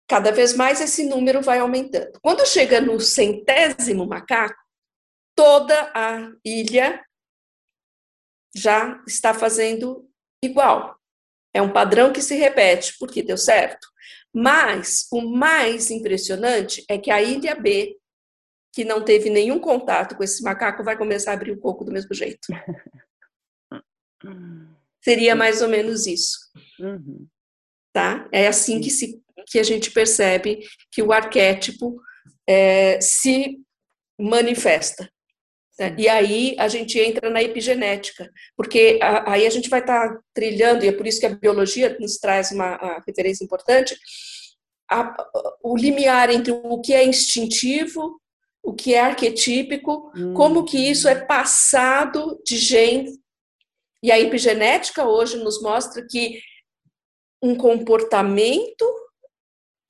[0.08, 2.20] Cada vez mais esse número vai aumentando.
[2.22, 4.54] Quando chega no centésimo macaco,
[5.34, 7.04] toda a ilha
[8.54, 10.08] já está fazendo
[10.40, 10.96] igual.
[11.52, 13.88] É um padrão que se repete, porque deu certo.
[14.38, 17.96] Mas o mais impressionante é que a ilha B,
[18.70, 21.90] que não teve nenhum contato com esse macaco, vai começar a abrir o coco do
[21.90, 22.46] mesmo jeito.
[25.02, 26.36] Seria mais ou menos isso.
[26.78, 27.26] Uhum.
[27.94, 28.28] Tá?
[28.30, 31.98] É assim que, se, que a gente percebe que o arquétipo
[32.46, 33.58] é, se
[34.20, 35.10] manifesta.
[35.78, 35.94] Né?
[35.98, 40.84] E aí a gente entra na epigenética, porque aí a gente vai estar tá trilhando,
[40.84, 43.96] e é por isso que a biologia nos traz uma referência importante,
[44.90, 45.16] a,
[45.62, 48.20] o limiar entre o que é instintivo,
[48.62, 50.34] o que é arquetípico, hum.
[50.34, 53.18] como que isso é passado de gene.
[54.02, 56.40] E a epigenética hoje nos mostra que
[57.42, 58.84] um comportamento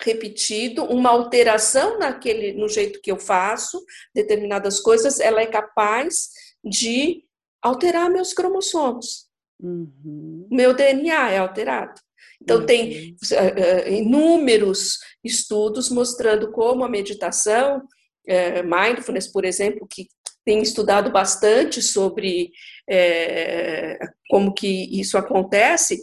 [0.01, 3.83] repetido, uma alteração naquele, no jeito que eu faço
[4.15, 6.31] determinadas coisas, ela é capaz
[6.63, 7.25] de
[7.63, 9.27] alterar meus cromossomos.
[9.61, 10.47] Uhum.
[10.51, 12.01] Meu DNA é alterado.
[12.41, 12.67] Então, uhum.
[12.67, 20.09] tem uh, inúmeros estudos mostrando como a meditação, uh, mindfulness, por exemplo, que
[20.45, 22.51] tem estudado bastante sobre
[22.89, 26.01] uh, como que isso acontece,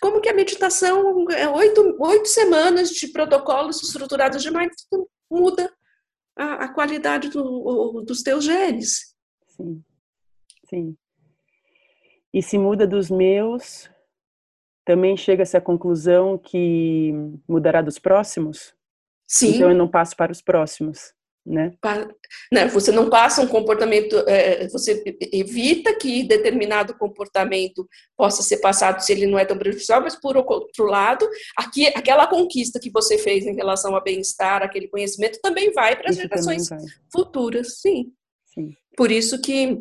[0.00, 5.72] como que a meditação, é oito, oito semanas de protocolos estruturados de mindfulness muda
[6.36, 9.14] a, a qualidade do, dos teus genes.
[9.48, 9.82] Sim,
[10.68, 10.96] sim.
[12.32, 13.88] E se muda dos meus,
[14.84, 17.12] também chega-se à conclusão que
[17.48, 18.74] mudará dos próximos?
[19.26, 19.56] Sim.
[19.56, 21.14] Então eu não passo para os próximos
[21.46, 21.72] né?
[22.50, 22.66] né?
[22.68, 29.12] Você não passa um comportamento, é, você evita que determinado comportamento possa ser passado se
[29.12, 33.46] ele não é tão prejudicial, mas por outro lado, aqui, aquela conquista que você fez
[33.46, 36.68] em relação ao bem-estar, aquele conhecimento também vai para as gerações
[37.12, 38.10] futuras, sim.
[38.46, 38.74] sim.
[38.96, 39.78] Por isso que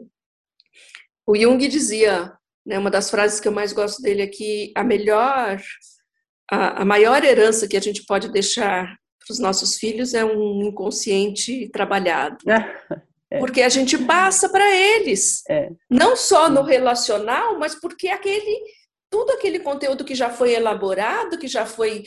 [1.26, 2.34] o Jung dizia,
[2.66, 5.62] né, uma das frases que eu mais gosto dele é que a melhor,
[6.50, 10.64] a, a maior herança que a gente pode deixar para os nossos filhos é um
[10.64, 12.38] inconsciente trabalhado.
[13.32, 13.40] É.
[13.40, 15.72] Porque a gente passa para eles, é.
[15.90, 18.62] não só no relacional, mas porque aquele
[19.10, 22.04] tudo aquele conteúdo que já foi elaborado, que já foi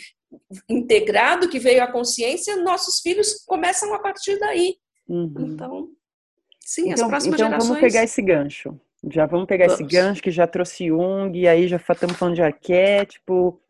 [0.68, 4.76] integrado, que veio à consciência, nossos filhos começam a partir daí.
[5.08, 5.34] Uhum.
[5.38, 5.88] Então,
[6.60, 7.68] sim, então, as próximas então gerações.
[7.68, 8.80] Vamos pegar esse gancho.
[9.12, 9.80] Já vamos pegar vamos.
[9.80, 13.60] esse gancho que já trouxe Jung, e aí já estamos falando de arquétipo,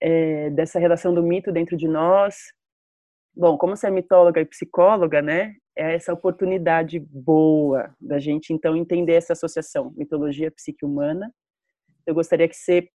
[0.00, 2.52] é, dessa relação do mito dentro de nós.
[3.34, 8.74] Bom, como você é mitóloga e psicóloga, né, é essa oportunidade boa da gente então
[8.74, 11.32] entender essa associação mitologia psique humana.
[12.06, 12.88] Eu gostaria que você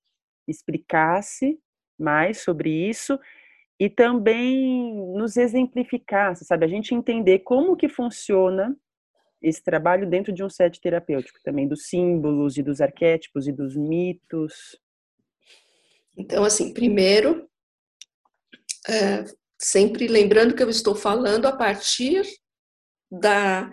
[0.48, 1.60] explicasse
[2.00, 3.19] mais sobre isso
[3.79, 8.75] e também nos exemplificasse, sabe, a gente entender como que funciona
[9.44, 13.75] esse trabalho dentro de um set terapêutico também dos símbolos e dos arquétipos e dos
[13.75, 14.79] mitos.
[16.17, 17.48] Então, assim, primeiro,
[18.87, 19.25] é,
[19.63, 22.21] Sempre lembrando que eu estou falando a partir
[23.10, 23.71] da,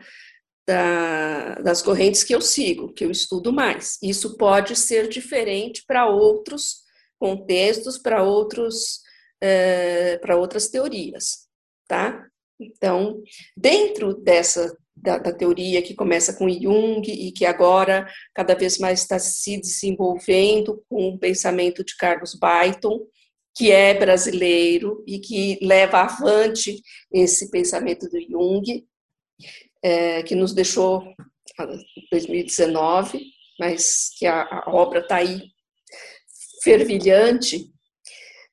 [0.64, 3.98] da, das correntes que eu sigo, que eu estudo mais.
[4.00, 6.82] Isso pode ser diferente para outros
[7.18, 9.00] contextos, para outros
[9.40, 11.48] é, para outras teorias,
[11.88, 12.24] tá?
[12.60, 13.20] Então,
[13.56, 19.01] dentro dessa da, da, teoria que começa com Jung e que agora cada vez mais
[19.01, 23.07] está se desenvolvendo com o pensamento de Carlos Byton,
[23.55, 26.82] que é brasileiro e que leva avante
[27.12, 28.86] esse pensamento do Jung,
[29.82, 31.03] é, que nos deixou
[31.59, 33.22] em 2019,
[33.59, 35.51] mas que a, a obra está aí
[36.62, 37.70] fervilhante,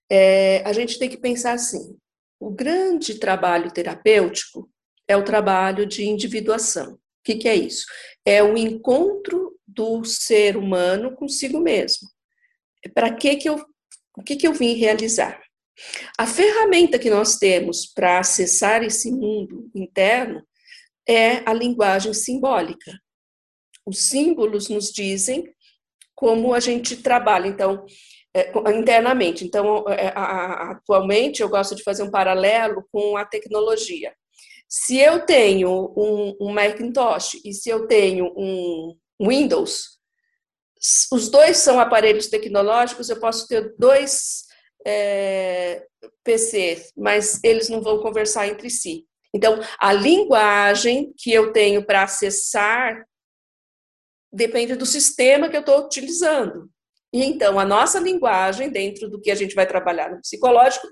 [0.10, 1.98] é, a gente tem que pensar assim:
[2.40, 4.70] o grande trabalho terapêutico
[5.08, 6.94] é o trabalho de individuação.
[6.94, 7.86] O que, que é isso?
[8.26, 12.08] É o encontro do ser humano consigo mesmo.
[12.94, 13.64] Para que que eu,
[14.18, 15.42] o que que eu vim realizar?
[16.18, 20.44] A ferramenta que nós temos para acessar esse mundo interno
[21.08, 22.92] é a linguagem simbólica.
[23.86, 25.44] Os símbolos nos dizem
[26.16, 27.48] como a gente trabalha.
[27.48, 27.86] Então,
[28.36, 29.46] é, internamente.
[29.46, 34.14] Então, é, atualmente, eu gosto de fazer um paralelo com a tecnologia.
[34.68, 39.98] Se eu tenho um, um Macintosh e se eu tenho um Windows,
[41.12, 44.46] os dois são aparelhos tecnológicos, eu posso ter dois
[44.86, 45.86] é,
[46.24, 49.06] PCs, mas eles não vão conversar entre si.
[49.34, 53.06] Então, a linguagem que eu tenho para acessar
[54.32, 56.70] depende do sistema que eu estou utilizando.
[57.14, 60.88] E então, a nossa linguagem, dentro do que a gente vai trabalhar no psicológico,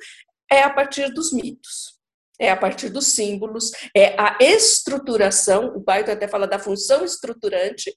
[0.52, 1.95] é a partir dos mitos,
[2.40, 5.76] é a partir dos símbolos, é a estruturação.
[5.76, 7.96] O Baito até fala da função estruturante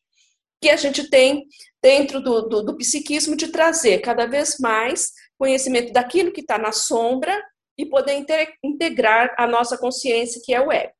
[0.60, 1.46] que a gente tem
[1.82, 6.72] dentro do, do, do psiquismo de trazer cada vez mais conhecimento daquilo que está na
[6.72, 7.40] sombra
[7.76, 8.24] e poder
[8.62, 10.92] integrar a nossa consciência, que é o ego.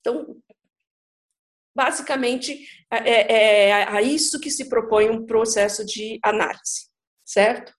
[0.00, 0.36] Então,
[1.76, 6.88] basicamente, é, é, é a isso que se propõe um processo de análise,
[7.24, 7.72] certo?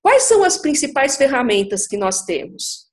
[0.00, 2.89] Quais são as principais ferramentas que nós temos?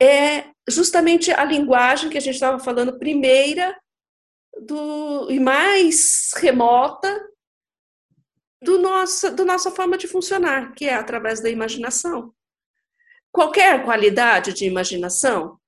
[0.00, 3.78] É justamente a linguagem que a gente estava falando primeira
[4.60, 7.28] do, e mais remota
[8.62, 12.34] do nossa, do nossa forma de funcionar, que é através da imaginação.
[13.30, 15.58] Qualquer qualidade de imaginação?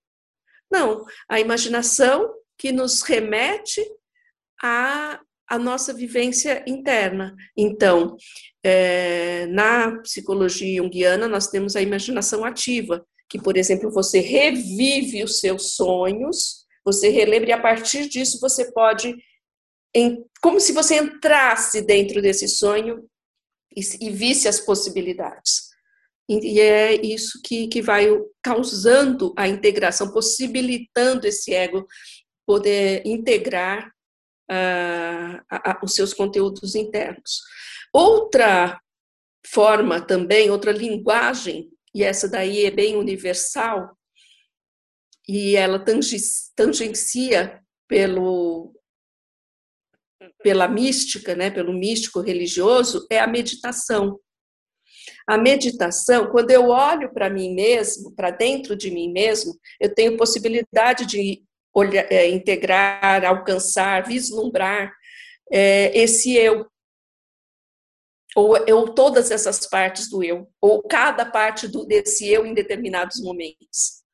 [0.71, 3.81] Não, a imaginação que nos remete
[4.63, 7.37] a, a nossa vivência interna.
[7.57, 8.17] Então,
[8.65, 15.39] é, na psicologia junguiana, nós temos a imaginação ativa, que, por exemplo, você revive os
[15.39, 19.15] seus sonhos, você relembra e a partir disso você pode,
[20.41, 23.05] como se você entrasse dentro desse sonho
[23.77, 25.69] e, visse as possibilidades.
[26.29, 28.07] E é isso que, que vai
[28.43, 31.87] causando a integração, possibilitando esse ego
[32.47, 33.89] poder integrar
[34.51, 37.43] uh, a, os seus conteúdos internos.
[37.93, 38.81] Outra
[39.47, 43.91] forma também, outra linguagem, e essa daí é bem universal,
[45.29, 45.85] e ela
[46.55, 48.73] tangencia pelo
[50.41, 54.21] pela mística, né, pelo místico religioso, é a meditação.
[55.27, 60.17] A meditação, quando eu olho para mim mesmo, para dentro de mim mesmo, eu tenho
[60.17, 61.43] possibilidade de
[61.75, 64.93] olhar, é, integrar, alcançar, vislumbrar
[65.51, 66.65] é, esse eu.
[68.39, 73.21] Ou, ou todas essas partes do eu, ou cada parte do, desse eu em determinados
[73.21, 74.05] momentos.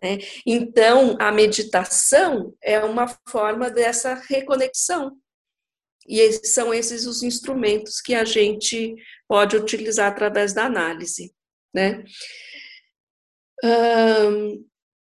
[0.00, 0.18] Né?
[0.46, 5.16] Então, a meditação é uma forma dessa reconexão.
[6.06, 8.94] E são esses os instrumentos que a gente
[9.26, 11.34] pode utilizar através da análise.
[11.74, 12.04] Né?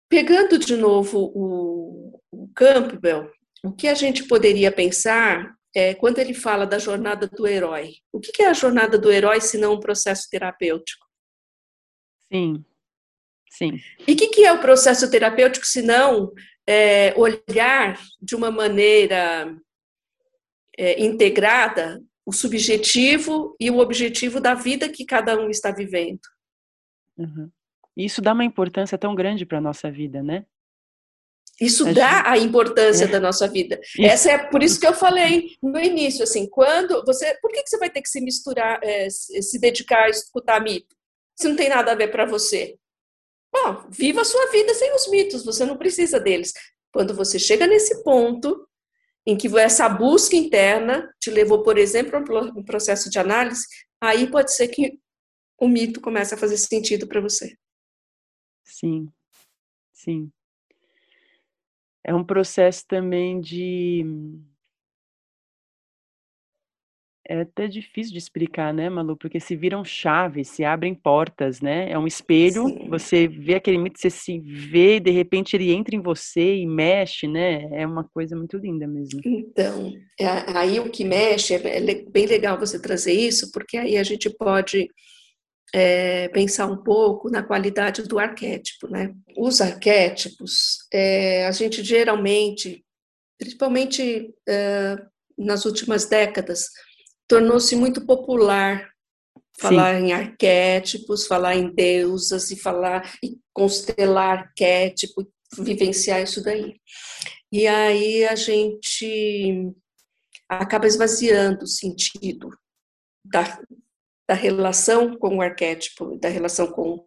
[0.08, 3.30] Pegando de novo o, o Campbell,
[3.62, 7.96] o que a gente poderia pensar é quando ele fala da jornada do herói.
[8.10, 11.06] O que é a jornada do herói se não um processo terapêutico?
[12.32, 12.64] Sim,
[13.50, 13.78] sim.
[14.08, 16.32] E o que, é o processo terapêutico se não
[16.66, 19.54] é, olhar de uma maneira
[20.78, 26.22] é, integrada o subjetivo e o objetivo da vida que cada um está vivendo?
[27.18, 27.50] Uhum.
[27.94, 30.46] Isso dá uma importância tão grande para a nossa vida, né?
[31.60, 33.08] Isso dá a importância é.
[33.08, 33.80] da nossa vida.
[33.82, 34.02] Isso.
[34.02, 37.70] Essa é por isso que eu falei no início, assim, quando você, por que, que
[37.70, 40.94] você vai ter que se misturar, é, se dedicar a escutar mito,
[41.34, 42.76] se não tem nada a ver para você?
[43.52, 46.52] Bom, viva a sua vida sem os mitos, você não precisa deles.
[46.92, 48.68] Quando você chega nesse ponto
[49.26, 53.66] em que essa busca interna te levou, por exemplo, a um processo de análise,
[54.00, 54.98] aí pode ser que
[55.58, 57.56] o mito comece a fazer sentido para você.
[58.62, 59.08] Sim,
[59.92, 60.30] sim.
[62.08, 64.06] É um processo também de
[67.28, 69.16] é até difícil de explicar, né, Malu?
[69.16, 71.90] Porque se viram chaves, se abrem portas, né?
[71.90, 72.88] É um espelho, Sim.
[72.88, 76.64] você vê aquele mito, você se vê, e de repente ele entra em você e
[76.64, 77.68] mexe, né?
[77.72, 79.20] É uma coisa muito linda mesmo.
[79.24, 83.96] Então, é, aí o que mexe, é, é bem legal você trazer isso, porque aí
[83.96, 84.88] a gente pode
[85.74, 89.14] é, pensar um pouco na qualidade do arquétipo, né?
[89.36, 92.84] Os arquétipos, é, a gente geralmente,
[93.38, 94.96] principalmente é,
[95.36, 96.70] nas últimas décadas,
[97.28, 98.88] tornou-se muito popular
[99.58, 100.06] falar Sim.
[100.06, 105.26] em arquétipos, falar em deusas e falar e constelar arquétipo,
[105.58, 106.76] vivenciar isso daí.
[107.50, 109.72] E aí a gente
[110.48, 112.50] acaba esvaziando o sentido
[113.24, 113.58] da,
[114.28, 117.06] da relação com o arquétipo, da relação com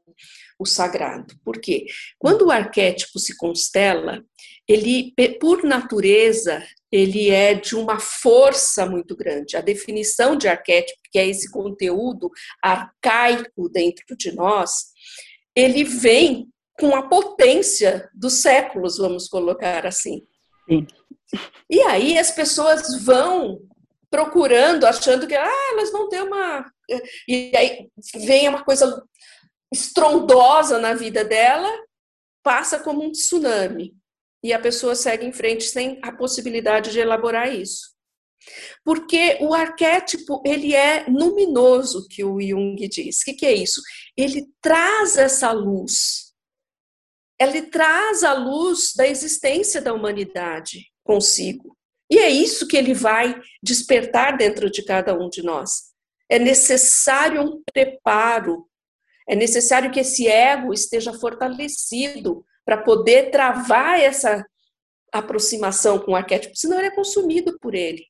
[0.57, 1.33] o sagrado.
[1.43, 1.85] Por quê?
[2.17, 4.23] Quando o arquétipo se constela,
[4.67, 9.55] ele, por natureza, ele é de uma força muito grande.
[9.55, 12.29] A definição de arquétipo, que é esse conteúdo
[12.61, 14.87] arcaico dentro de nós,
[15.55, 16.47] ele vem
[16.79, 20.21] com a potência dos séculos, vamos colocar assim.
[20.69, 20.85] Sim.
[21.69, 23.59] E aí as pessoas vão
[24.09, 26.65] procurando, achando que ah, elas vão ter uma.
[27.27, 29.03] E aí vem uma coisa
[29.71, 31.69] estrondosa na vida dela,
[32.43, 33.95] passa como um tsunami.
[34.43, 37.93] E a pessoa segue em frente sem a possibilidade de elaborar isso.
[38.85, 43.19] Porque o arquétipo, ele é luminoso, que o Jung diz.
[43.19, 43.81] O que, que é isso?
[44.15, 46.33] Ele traz essa luz.
[47.39, 51.77] Ele traz a luz da existência da humanidade consigo.
[52.09, 55.89] E é isso que ele vai despertar dentro de cada um de nós.
[56.27, 58.67] É necessário um preparo,
[59.27, 64.45] é necessário que esse ego esteja fortalecido para poder travar essa
[65.11, 68.05] aproximação com o arquétipo, senão ele é consumido por ele.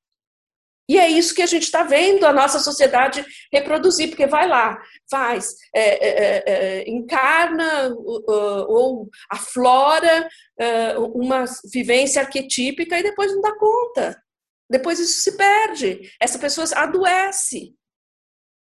[0.89, 3.23] E é isso que a gente está vendo a nossa sociedade
[3.53, 10.27] reproduzir, porque vai lá, faz, é, é, é, é encarna ou aflora
[10.59, 14.19] é, uma vivência arquetípica e depois não dá conta.
[14.67, 16.11] Depois isso se perde.
[16.19, 17.75] Essa pessoa adoece.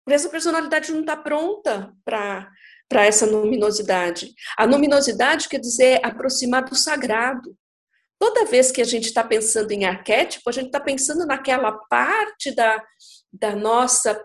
[0.06, 4.36] Porque essa personalidade não está pronta para essa luminosidade.
[4.56, 7.58] A luminosidade quer dizer aproximar do sagrado.
[8.24, 12.52] Toda vez que a gente está pensando em arquétipo, a gente está pensando naquela parte
[12.56, 12.82] da,
[13.34, 14.18] da nossa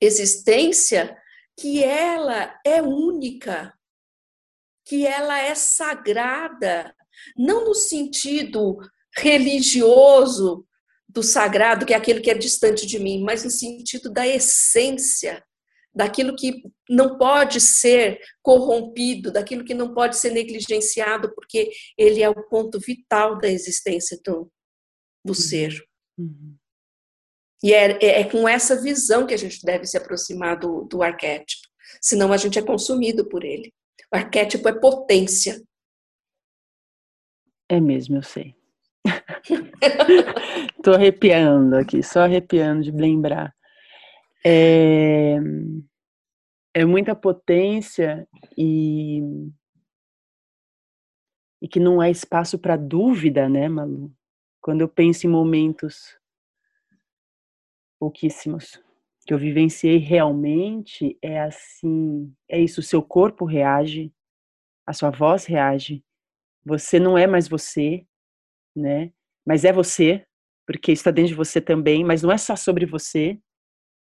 [0.00, 1.14] existência
[1.54, 3.78] que ela é única,
[4.86, 6.96] que ela é sagrada,
[7.36, 8.78] não no sentido
[9.14, 10.66] religioso
[11.06, 15.44] do sagrado, que é aquele que é distante de mim, mas no sentido da essência
[15.94, 22.28] daquilo que não pode ser corrompido, daquilo que não pode ser negligenciado, porque ele é
[22.28, 24.50] o ponto vital da existência do,
[25.24, 25.34] do uhum.
[25.34, 25.84] ser.
[26.18, 26.56] Uhum.
[27.62, 31.02] E é, é, é, com essa visão que a gente deve se aproximar do, do
[31.02, 31.62] arquétipo,
[32.00, 33.72] senão a gente é consumido por ele.
[34.12, 35.62] O arquétipo é potência.
[37.68, 38.54] É mesmo, eu sei.
[40.82, 43.54] Tô arrepiando aqui, só arrepiando de lembrar.
[44.44, 45.36] É,
[46.74, 48.26] é muita potência
[48.56, 49.20] e,
[51.60, 54.12] e que não há espaço para dúvida, né, Malu?
[54.60, 56.18] Quando eu penso em momentos
[57.98, 58.82] pouquíssimos
[59.24, 64.12] que eu vivenciei realmente, é assim, é isso, o seu corpo reage,
[64.84, 66.04] a sua voz reage,
[66.64, 68.04] você não é mais você,
[68.74, 69.12] né?
[69.46, 70.26] Mas é você,
[70.66, 73.38] porque está dentro de você também, mas não é só sobre você,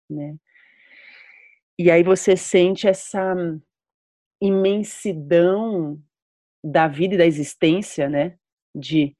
[0.10, 0.36] né?
[1.78, 3.36] E aí você sente essa
[4.42, 6.00] imensidão
[6.64, 8.38] da vida e da existência, né?
[8.76, 9.16] De,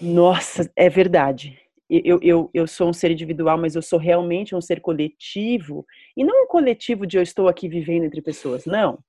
[0.00, 1.58] nossa, é verdade.
[1.90, 5.86] Eu, eu, eu sou um ser individual, mas eu sou realmente um ser coletivo.
[6.16, 9.02] E não um coletivo de eu estou aqui vivendo entre pessoas, não.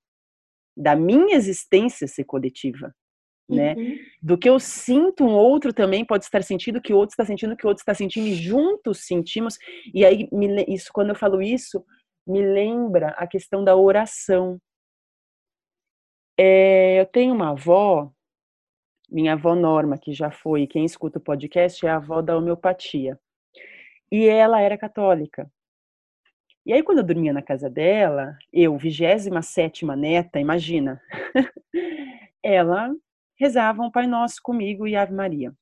[0.75, 2.93] Da minha existência ser coletiva
[3.49, 3.73] né?
[3.73, 3.97] Uhum.
[4.21, 7.55] Do que eu sinto, um outro também pode estar sentindo, que o outro está sentindo,
[7.55, 9.57] que o outro está sentindo, e juntos sentimos.
[9.93, 10.29] E aí,
[10.67, 11.83] isso, quando eu falo isso,
[12.27, 14.59] me lembra a questão da oração.
[16.37, 18.11] É, eu tenho uma avó,
[19.09, 23.19] minha avó Norma, que já foi, quem escuta o podcast, é a avó da homeopatia.
[24.11, 25.51] E ela era católica.
[26.65, 31.01] E aí, quando eu dormia na casa dela, eu, 27 neta, imagina,
[32.43, 32.93] ela
[33.39, 35.53] rezavam Pai Nosso comigo e Ave Maria.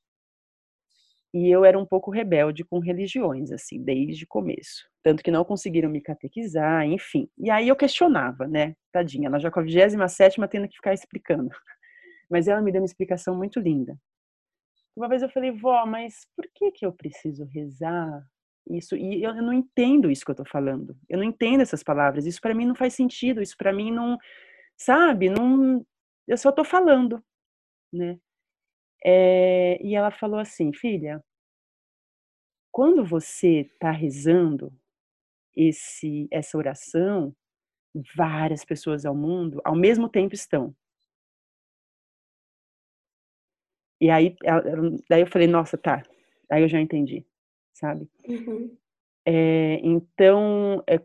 [1.34, 4.90] E eu era um pouco rebelde com religiões, assim, desde o começo.
[5.04, 7.30] Tanto que não conseguiram me catequizar, enfim.
[7.38, 8.74] E aí eu questionava, né?
[8.92, 11.50] Tadinha, ela já com a 27 tendo que ficar explicando.
[12.30, 13.96] Mas ela me deu uma explicação muito linda.
[14.96, 18.22] Uma vez eu falei, vó, mas por que que eu preciso rezar
[18.68, 18.98] isso?
[18.98, 20.98] E eu, eu não entendo isso que eu tô falando.
[21.08, 22.26] Eu não entendo essas palavras.
[22.26, 23.42] Isso para mim não faz sentido.
[23.42, 24.18] Isso para mim não,
[24.76, 25.30] sabe?
[25.30, 25.86] Não,
[26.28, 27.24] eu só tô falando
[27.92, 28.20] né?
[29.06, 31.24] É, e ela falou assim, filha,
[32.72, 34.72] quando você está rezando,
[35.56, 37.36] esse essa oração,
[38.16, 40.76] várias pessoas ao mundo ao mesmo tempo estão.
[44.00, 44.36] E aí,
[45.10, 46.04] daí eu falei, nossa, tá.
[46.52, 47.26] Aí eu já entendi,
[47.74, 48.08] sabe?
[48.28, 48.78] Uhum.
[49.26, 51.02] É, então, é,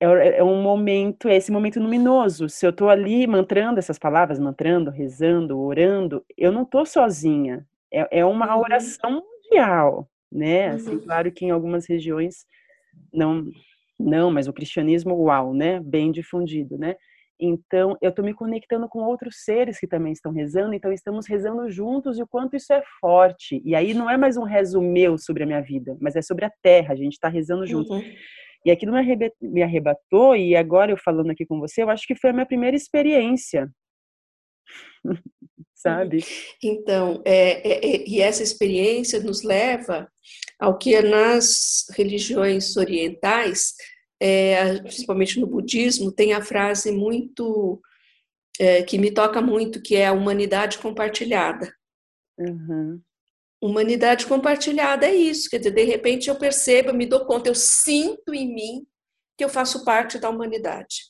[0.00, 2.48] é, é, um momento, é esse momento luminoso.
[2.48, 7.66] Se eu estou ali mantrando essas palavras, mantrando, rezando, orando, eu não estou sozinha.
[7.92, 8.60] É, é uma uhum.
[8.60, 10.68] oração mundial, né?
[10.68, 11.00] Assim, uhum.
[11.00, 12.44] claro que em algumas regiões
[13.12, 13.44] não,
[13.98, 15.80] não, mas o cristianismo, uau, né?
[15.80, 16.94] Bem difundido, né?
[17.40, 21.70] Então, eu estou me conectando com outros seres que também estão rezando, então estamos rezando
[21.70, 23.62] juntos e o quanto isso é forte.
[23.64, 26.44] E aí não é mais um rezo meu sobre a minha vida, mas é sobre
[26.44, 27.90] a terra, a gente está rezando juntos.
[27.90, 28.02] Uhum.
[28.64, 28.92] E aquilo
[29.40, 32.46] me arrebatou, e agora eu falando aqui com você, eu acho que foi a minha
[32.46, 33.70] primeira experiência.
[35.74, 36.24] Sabe?
[36.62, 40.08] Então, é, é, é, e essa experiência nos leva
[40.58, 43.74] ao que nas religiões orientais
[44.20, 47.80] é, principalmente no budismo, tem a frase muito
[48.58, 51.72] é, que me toca muito, que é a humanidade compartilhada.
[52.36, 53.00] Uhum.
[53.60, 57.54] Humanidade compartilhada é isso, quer dizer, de repente eu percebo, eu me dou conta, eu
[57.54, 58.86] sinto em mim
[59.36, 61.06] que eu faço parte da humanidade.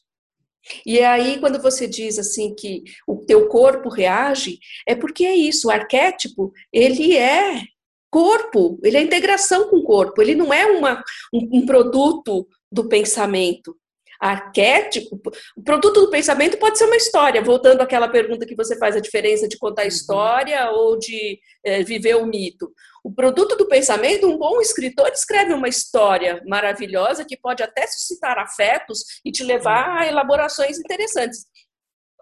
[0.84, 5.34] E é aí, quando você diz assim que o teu corpo reage, é porque é
[5.34, 7.62] isso, o arquétipo, ele é
[8.10, 12.88] corpo, ele é integração com o corpo, ele não é uma, um, um produto do
[12.88, 13.76] pensamento.
[14.20, 15.20] Arquétipo,
[15.56, 19.00] o produto do pensamento pode ser uma história, voltando àquela pergunta que você faz, a
[19.00, 19.88] diferença de contar uhum.
[19.88, 22.72] história ou de é, viver o mito.
[23.04, 28.38] O produto do pensamento, um bom escritor escreve uma história maravilhosa que pode até suscitar
[28.38, 31.46] afetos e te levar a elaborações interessantes.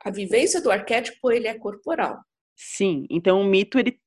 [0.04, 2.18] A vivência do arquétipo, ele é corporal.
[2.54, 3.98] Sim, então o mito ele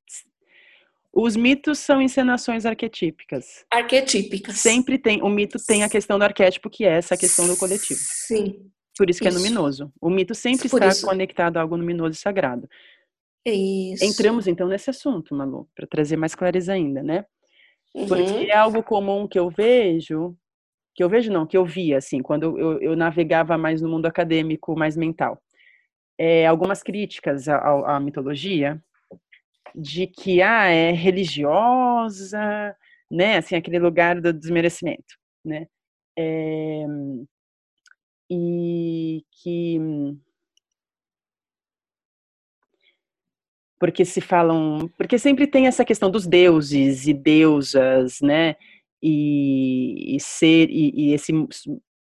[1.22, 3.65] os mitos são encenações arquetípicas.
[3.70, 4.57] Arquetípicas.
[4.57, 7.99] Sempre tem, o mito tem a questão do arquétipo, que é essa questão do coletivo.
[8.01, 8.70] Sim.
[8.97, 9.38] Por isso que é isso.
[9.38, 9.91] é luminoso.
[10.01, 11.05] O mito sempre Por está isso.
[11.05, 12.70] conectado a algo luminoso e sagrado.
[13.45, 14.03] É isso.
[14.03, 17.26] Entramos então nesse assunto, Malu, para trazer mais clareza ainda, né?
[17.95, 18.07] Uhum.
[18.07, 20.36] Porque é algo comum que eu vejo,
[20.93, 24.05] que eu vejo não, que eu via, assim, quando eu, eu navegava mais no mundo
[24.05, 25.41] acadêmico, mais mental.
[26.17, 28.82] É, algumas críticas à, à mitologia,
[29.76, 32.76] de que ah, é religiosa,
[33.09, 33.38] né?
[33.38, 35.15] Assim, aquele lugar do desmerecimento,
[35.45, 35.67] né?
[36.17, 36.86] É,
[38.30, 39.80] e que
[43.80, 48.55] porque se falam, porque sempre tem essa questão dos deuses e deusas, né?
[49.01, 51.32] E, e ser e, e, esse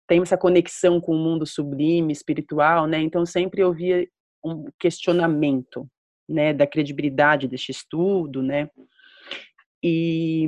[0.07, 2.99] tem essa conexão com o mundo sublime, espiritual, né?
[2.99, 4.07] Então sempre ouvia
[4.43, 5.87] um questionamento,
[6.29, 8.69] né, da credibilidade deste estudo, né,
[9.83, 10.47] e,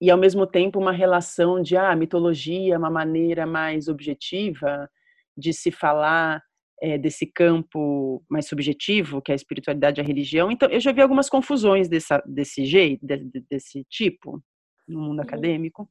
[0.00, 4.88] e ao mesmo tempo uma relação de, ah, mitologia é uma maneira mais objetiva
[5.36, 6.42] de se falar
[6.80, 10.50] é, desse campo mais subjetivo, que é a espiritualidade e a religião.
[10.50, 13.16] Então, eu já vi algumas confusões dessa, desse jeito, de,
[13.50, 14.42] desse tipo,
[14.86, 15.24] no mundo uhum.
[15.24, 15.88] acadêmico.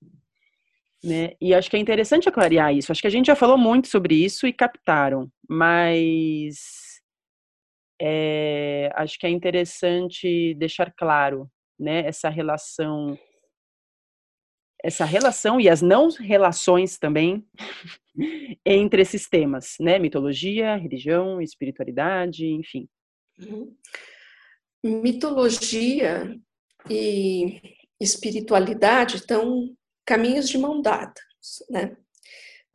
[1.03, 1.32] Né?
[1.41, 2.91] E acho que é interessante aclarear isso.
[2.91, 6.82] Acho que a gente já falou muito sobre isso e captaram, mas
[8.01, 13.17] é, acho que é interessante deixar claro, né, essa relação,
[14.83, 17.45] essa relação e as não relações também
[18.65, 22.87] entre esses temas, né, mitologia, religião, espiritualidade, enfim.
[23.39, 23.75] Uhum.
[24.83, 26.37] Mitologia
[26.89, 27.61] e
[27.99, 29.73] espiritualidade estão
[30.05, 31.13] caminhos de mão dada,
[31.69, 31.95] né?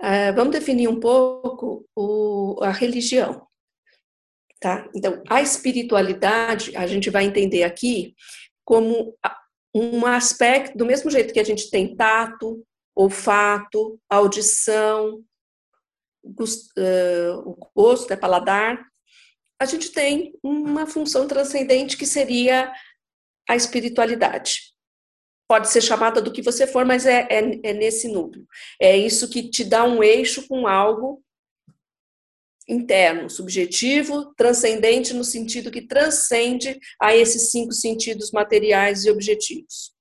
[0.01, 3.48] Uh, vamos definir um pouco o, a religião.
[4.61, 4.89] Tá?
[4.95, 8.15] Então, a espiritualidade, a gente vai entender aqui
[8.65, 9.17] como
[9.75, 15.23] um aspecto, do mesmo jeito que a gente tem tato, olfato, audição,
[16.25, 18.85] o gosto, é paladar,
[19.61, 22.73] a gente tem uma função transcendente que seria
[23.49, 24.75] a espiritualidade.
[25.49, 28.47] Pode ser chamada do que você for, mas é, é, é nesse núcleo.
[28.81, 31.23] É isso que te dá um eixo com algo
[32.69, 39.93] interno, subjetivo, transcendente no sentido que transcende a esses cinco sentidos materiais e objetivos.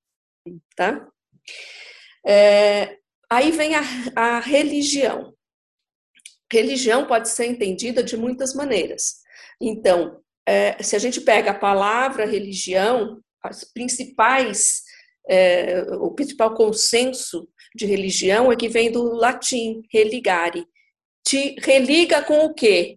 [0.76, 1.08] Tá?
[2.26, 2.96] É,
[3.30, 3.82] aí vem a,
[4.14, 5.34] a religião.
[6.52, 9.16] Religião pode ser entendida de muitas maneiras.
[9.60, 14.82] Então, é, se a gente pega a palavra religião, as principais,
[15.28, 20.66] é, o principal consenso de religião é que vem do latim religare,
[21.28, 22.96] te religa com o quê?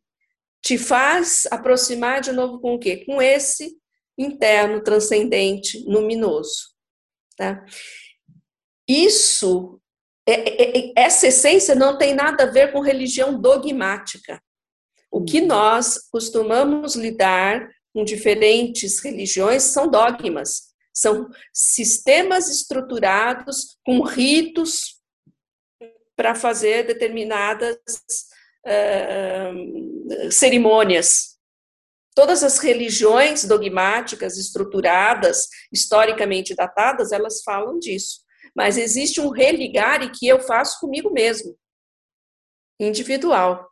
[0.63, 3.03] Te faz aproximar de novo com o quê?
[3.05, 3.75] Com esse
[4.17, 6.69] interno, transcendente, luminoso.
[7.35, 7.65] Tá?
[8.87, 9.81] Isso
[10.25, 14.41] é, é, é, essa essência não tem nada a ver com religião dogmática.
[15.11, 15.47] O que uhum.
[15.47, 25.00] nós costumamos lidar com diferentes religiões são dogmas, são sistemas estruturados com ritos
[26.21, 27.79] para fazer determinadas
[28.63, 31.35] uh, cerimônias.
[32.13, 38.19] Todas as religiões dogmáticas, estruturadas, historicamente datadas, elas falam disso.
[38.55, 41.57] Mas existe um religare que eu faço comigo mesmo,
[42.79, 43.67] individual.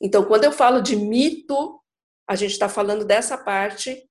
[0.00, 1.78] Então, quando eu falo de mito,
[2.26, 4.08] a gente está falando dessa parte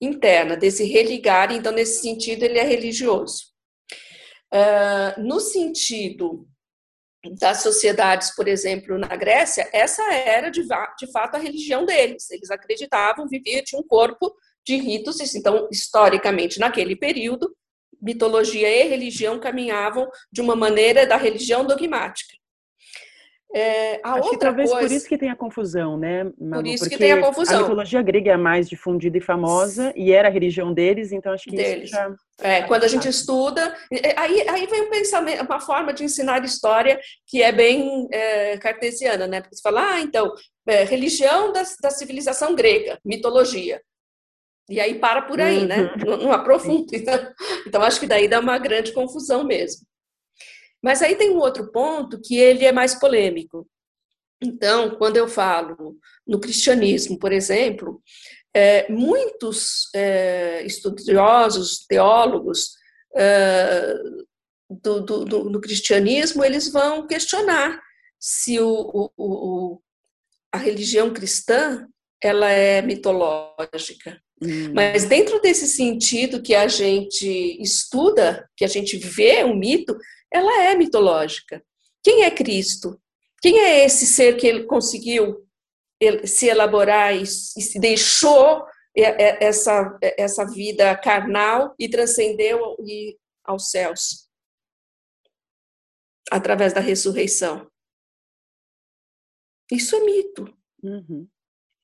[0.00, 3.46] interna, desse religare, então, nesse sentido, ele é religioso.
[4.54, 6.46] Uh, no sentido
[7.38, 12.30] das sociedades, por exemplo, na Grécia, essa era de, de fato a religião deles.
[12.30, 14.34] Eles acreditavam, viviam, de um corpo
[14.66, 17.54] de ritos, então, historicamente, naquele período,
[18.00, 22.34] mitologia e religião caminhavam de uma maneira da religião dogmática.
[23.54, 24.88] É, a Acho outra que talvez coisa...
[24.88, 26.62] por isso que tem a confusão, né, Malu?
[26.62, 27.58] Por isso Porque que tem a confusão.
[27.58, 31.32] A mitologia grega é a mais difundida e famosa, e era a religião deles, então
[31.32, 31.84] acho que deles.
[31.84, 32.14] isso já...
[32.40, 33.76] É, quando a gente estuda,
[34.16, 39.26] aí, aí vem um pensamento, uma forma de ensinar história que é bem é, cartesiana,
[39.26, 39.42] né?
[39.42, 40.32] Porque você fala, ah, então,
[40.66, 43.80] é, religião da, da civilização grega, mitologia.
[44.68, 45.76] E aí para por aí, né?
[45.76, 45.82] uhum.
[45.82, 46.04] né?
[46.06, 46.86] Não, não aprofunda.
[46.96, 47.32] Então,
[47.66, 49.86] então, acho que daí dá uma grande confusão mesmo.
[50.82, 53.68] Mas aí tem um outro ponto que ele é mais polêmico.
[54.42, 58.02] Então, quando eu falo no cristianismo, por exemplo,
[58.54, 62.72] é, muitos é, estudiosos, teólogos
[63.16, 63.94] é,
[64.68, 67.80] do, do, do, do, cristianismo, eles vão questionar
[68.18, 69.82] se o, o, o,
[70.52, 71.86] a religião cristã
[72.20, 74.20] ela é mitológica.
[74.42, 74.72] Hum.
[74.74, 79.96] Mas dentro desse sentido que a gente estuda, que a gente vê um mito,
[80.30, 81.64] ela é mitológica.
[82.02, 83.00] Quem é Cristo?
[83.40, 85.46] Quem é esse ser que ele conseguiu
[86.24, 88.64] se elaborar e se deixou
[88.94, 92.76] essa, essa vida carnal e transcendeu
[93.44, 94.28] aos céus
[96.30, 97.70] através da ressurreição?
[99.70, 100.56] Isso é mito.
[100.82, 101.28] Uhum.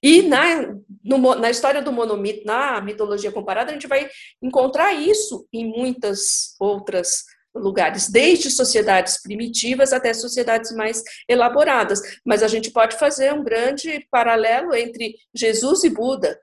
[0.03, 4.09] E na, no, na história do monomito, na mitologia comparada, a gente vai
[4.41, 7.25] encontrar isso em muitas outras
[7.55, 12.01] lugares, desde sociedades primitivas até sociedades mais elaboradas.
[12.25, 16.41] Mas a gente pode fazer um grande paralelo entre Jesus e Buda.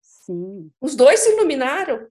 [0.00, 0.70] Sim.
[0.80, 2.06] Os dois se iluminaram.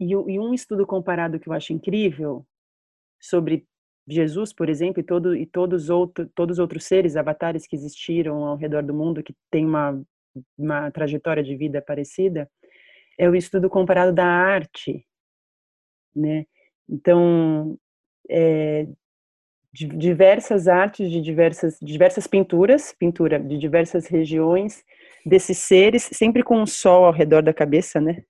[0.00, 2.46] E, e um estudo comparado que eu acho incrível
[3.20, 3.66] sobre
[4.08, 8.44] Jesus, por exemplo, e, todo, e todos, outro, todos os outros seres, avatares que existiram
[8.44, 10.02] ao redor do mundo, que têm uma,
[10.56, 12.50] uma trajetória de vida parecida,
[13.18, 15.04] é o estudo comparado da arte,
[16.16, 16.46] né?
[16.88, 17.78] Então,
[18.30, 18.86] é,
[19.72, 24.82] diversas artes de diversas, diversas pinturas, pintura de diversas regiões
[25.26, 28.22] desses seres, sempre com um sol ao redor da cabeça, né?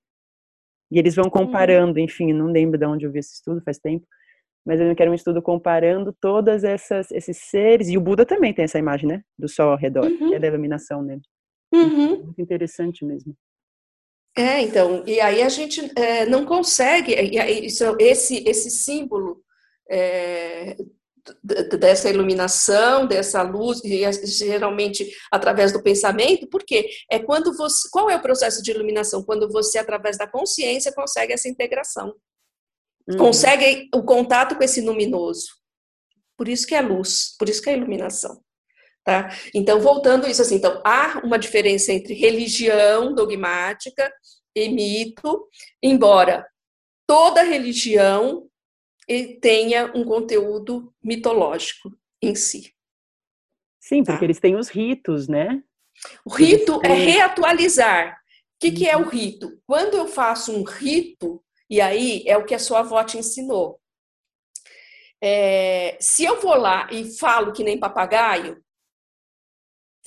[0.91, 1.31] E eles vão uhum.
[1.31, 4.07] comparando, enfim, não lembro de onde eu vi esse estudo, faz tempo,
[4.69, 8.67] mas eu quero um estudo comparando todas essas esses seres e o Buda também tem
[8.67, 10.29] essa imagem, né, do sol ao redor, uhum.
[10.29, 11.23] que é da iluminação nele.
[11.73, 12.25] Uhum.
[12.25, 13.35] Muito interessante mesmo.
[14.37, 19.43] É, então, e aí a gente é, não consegue, aí, isso, esse, esse símbolo
[19.91, 20.77] é,
[21.79, 28.17] dessa iluminação, dessa luz, e geralmente através do pensamento, porque é quando você, qual é
[28.17, 29.25] o processo de iluminação?
[29.25, 32.15] Quando você, através da consciência, consegue essa integração,
[33.09, 33.17] uhum.
[33.17, 35.49] consegue o contato com esse luminoso.
[36.37, 38.41] Por isso que é luz, por isso que é iluminação.
[39.05, 39.31] Tá?
[39.55, 44.13] Então, voltando isso assim, então há uma diferença entre religião dogmática
[44.55, 45.49] e mito,
[45.83, 46.47] embora
[47.07, 48.47] toda religião
[49.41, 51.91] tenha um conteúdo mitológico
[52.23, 52.75] em si.
[53.81, 54.25] Sim, porque tá?
[54.25, 55.63] eles têm os ritos, né?
[56.25, 58.13] O rito é reatualizar.
[58.13, 59.09] O que, que é o uhum.
[59.09, 59.59] rito?
[59.67, 63.81] Quando eu faço um rito, e aí é o que a sua avó te ensinou.
[65.21, 68.63] É, se eu vou lá e falo que nem papagaio,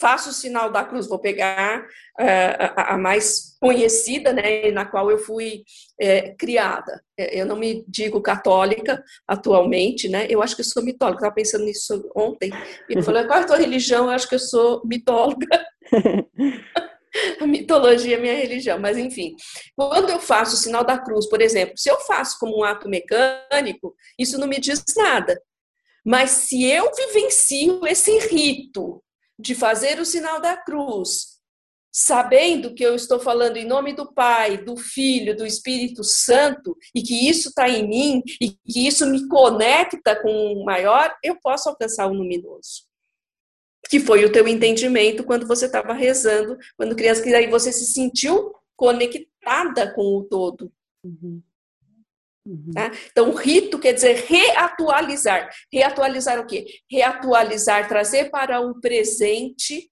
[0.01, 1.82] faço o sinal da cruz, vou pegar
[2.20, 5.64] uh, a, a, mais conhecida, né, na qual eu fui
[5.99, 7.03] é, criada.
[7.16, 11.36] É, eu não me digo católica atualmente, né, eu acho que eu sou mitóloga, estava
[11.36, 12.51] pensando nisso ontem,
[12.89, 14.05] e falei, qual é a tua religião?
[14.05, 15.47] Eu acho que eu sou mitóloga.
[17.39, 19.36] a mitologia é minha religião, mas enfim.
[19.76, 22.89] Quando eu faço o sinal da cruz, por exemplo, se eu faço como um ato
[22.89, 25.41] mecânico, isso não me diz nada.
[26.05, 29.03] Mas se eu vivencio esse rito
[29.38, 31.32] de fazer o sinal da cruz
[31.93, 37.01] sabendo que eu estou falando em nome do Pai, do Filho, do Espírito Santo, e
[37.01, 41.68] que isso está em mim, e que isso me conecta com o maior, eu posso
[41.68, 42.90] alcançar o luminoso.
[43.91, 47.85] Que foi o teu entendimento quando você estava rezando, quando criança, que aí você se
[47.85, 50.71] sentiu conectada com o todo.
[51.03, 51.43] Uhum.
[52.47, 52.71] Uhum.
[52.73, 52.91] Tá?
[53.11, 55.49] Então, rito quer dizer reatualizar.
[55.71, 56.65] Reatualizar o quê?
[56.89, 59.91] Reatualizar, trazer para o presente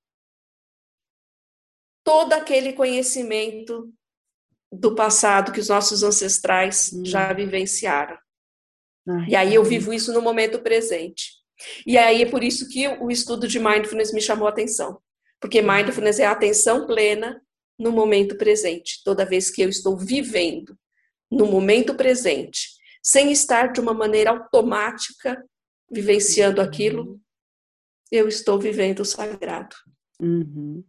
[2.03, 3.93] todo aquele conhecimento
[4.71, 7.05] do passado que os nossos ancestrais uhum.
[7.05, 8.17] já vivenciaram.
[9.07, 11.38] Ai, e aí eu vivo isso no momento presente.
[11.85, 14.99] E aí é por isso que o estudo de mindfulness me chamou a atenção.
[15.39, 17.41] Porque mindfulness é a atenção plena
[17.77, 20.77] no momento presente, toda vez que eu estou vivendo
[21.31, 22.67] no momento presente,
[23.01, 25.41] sem estar de uma maneira automática
[25.89, 27.19] vivenciando aquilo,
[28.11, 29.75] eu estou vivendo o sagrado.
[30.19, 30.83] Uhum.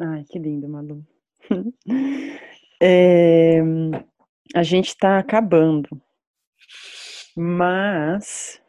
[0.00, 1.06] Ai, que lindo, Malu.
[2.80, 3.60] é,
[4.54, 5.88] a gente está acabando,
[7.36, 8.60] mas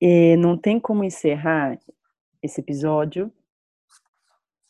[0.00, 1.78] é, não tem como encerrar
[2.42, 3.32] esse episódio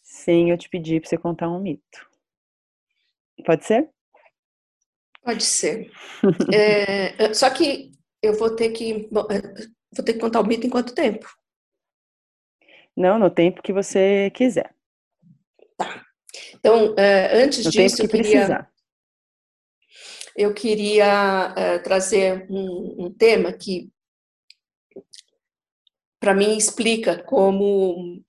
[0.02, 2.10] sem eu te pedir para você contar um mito.
[3.44, 3.88] Pode ser?
[5.22, 5.90] Pode ser.
[6.52, 9.40] é, só que eu vou ter que bom, é,
[9.94, 11.26] vou ter que contar o mito em quanto tempo?
[12.96, 14.74] Não, no tempo que você quiser.
[15.76, 16.04] Tá.
[16.54, 18.72] Então, é, antes no disso, eu queria, precisar.
[20.36, 23.90] eu queria é, trazer um, um tema que,
[26.20, 28.22] para mim, explica como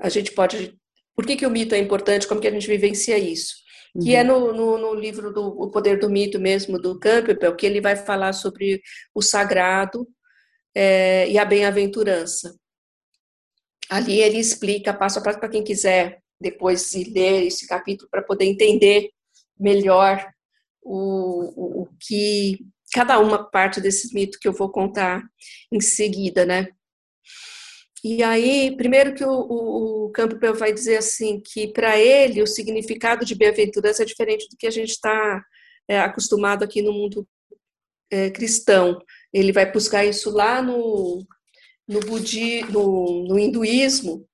[0.00, 0.76] a gente pode.
[1.14, 2.26] Por que, que o mito é importante?
[2.26, 3.64] Como que a gente vivencia isso?
[4.02, 4.26] que é uhum.
[4.26, 7.94] no, no, no, livro do O Poder do Mito mesmo, do Campbell, que ele vai
[7.94, 8.82] falar sobre
[9.14, 10.08] o sagrado
[10.74, 12.58] é, e a bem-aventurança.
[13.88, 18.46] Ali ele explica passo a passo para quem quiser depois ler esse capítulo para poder
[18.46, 19.10] entender
[19.58, 20.26] melhor
[20.82, 25.20] o, o, o que cada uma parte desse mito que eu vou contar
[25.72, 26.68] em seguida, né?
[28.04, 32.46] E aí, primeiro que o, o, o Campbell vai dizer assim, que para ele o
[32.46, 35.42] significado de bem-aventurança é diferente do que a gente está
[35.88, 37.26] é, acostumado aqui no mundo
[38.12, 39.02] é, cristão.
[39.32, 41.26] Ele vai buscar isso lá no,
[41.88, 44.24] no, budi, no, no hinduísmo,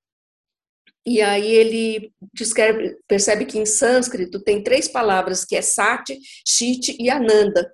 [1.03, 6.95] e aí ele descreve, percebe que em sânscrito tem três palavras, que é sati, chit
[6.99, 7.73] e ananda.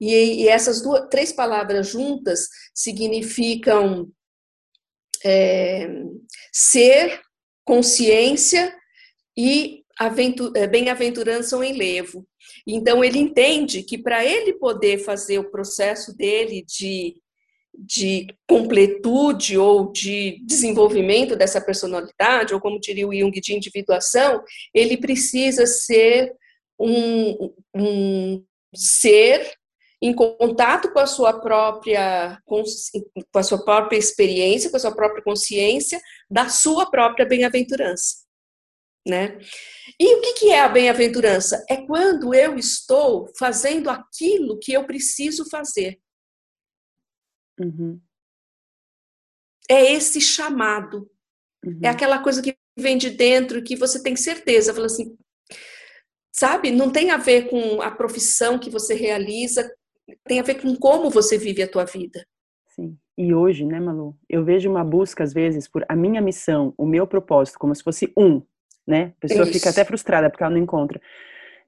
[0.00, 4.10] E, e essas duas, três palavras juntas significam
[5.24, 5.88] é,
[6.52, 7.20] ser,
[7.64, 8.74] consciência
[9.36, 9.84] e
[10.56, 12.26] é, bem-aventurança ou enlevo.
[12.66, 17.16] Então, ele entende que para ele poder fazer o processo dele de,
[17.74, 24.42] de completude ou de desenvolvimento dessa personalidade, ou como diria o Jung, de individuação,
[24.74, 26.32] ele precisa ser
[26.78, 28.44] um, um
[28.74, 29.59] ser
[30.02, 32.62] em contato com a sua própria com
[33.34, 38.24] a sua própria experiência, com a sua própria consciência da sua própria bem-aventurança,
[39.06, 39.38] né?
[39.98, 41.64] E o que que é a bem-aventurança?
[41.68, 46.00] É quando eu estou fazendo aquilo que eu preciso fazer.
[47.58, 48.00] Uhum.
[49.68, 51.10] É esse chamado.
[51.62, 51.80] É uhum.
[51.84, 55.16] É aquela coisa que vem de dentro que você tem certeza, fala assim,
[56.32, 56.70] sabe?
[56.70, 59.70] Não tem a ver com a profissão que você realiza,
[60.26, 62.24] tem a ver com como você vive a tua vida.
[62.68, 62.96] Sim.
[63.16, 66.86] E hoje, né, Malu, eu vejo uma busca às vezes por a minha missão, o
[66.86, 68.42] meu propósito, como se fosse um,
[68.86, 69.12] né?
[69.18, 69.52] A pessoa Isso.
[69.52, 71.00] fica até frustrada porque ela não encontra.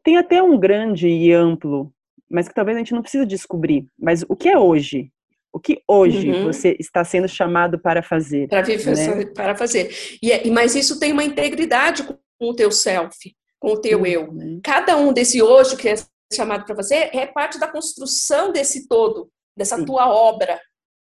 [0.02, 1.92] Tem até um grande e amplo,
[2.30, 3.86] mas que talvez a gente não precisa descobrir.
[3.98, 5.12] Mas o que é hoje?
[5.52, 6.44] O que hoje uhum.
[6.46, 8.48] você está sendo chamado para fazer?
[8.48, 9.26] Para viver, né?
[9.26, 9.94] para fazer.
[10.22, 13.16] E, é, mas isso tem uma integridade com o teu self,
[13.60, 14.06] com o teu uhum.
[14.06, 14.34] eu.
[14.64, 15.94] Cada um desse hoje que é
[16.36, 19.84] chamado para fazer é parte da construção desse todo, dessa Sim.
[19.84, 20.60] tua obra,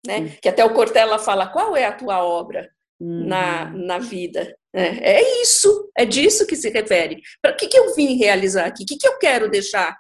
[0.07, 0.29] né?
[0.29, 0.39] Sim.
[0.43, 3.27] Que até o Cortella fala, qual é a tua obra uhum.
[3.27, 4.57] na, na vida?
[4.73, 7.21] É, é, isso, é disso que se refere.
[7.43, 8.85] Para que, que eu vim realizar aqui?
[8.85, 9.97] O que, que eu quero deixar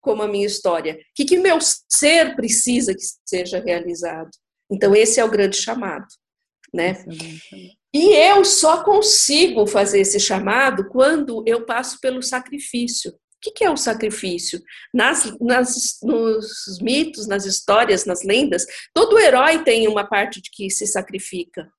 [0.00, 0.94] como a minha história?
[0.94, 1.58] O que, que meu
[1.88, 4.30] ser precisa que seja realizado?
[4.70, 6.06] Então, esse é o grande chamado,
[6.72, 7.04] né?
[7.94, 13.12] E eu só consigo fazer esse chamado quando eu passo pelo sacrifício
[13.42, 14.62] que, que é o sacrifício?
[14.94, 18.64] Nas, nas, nos mitos, nas histórias, nas lendas,
[18.94, 21.70] todo herói tem uma parte de que se sacrifica.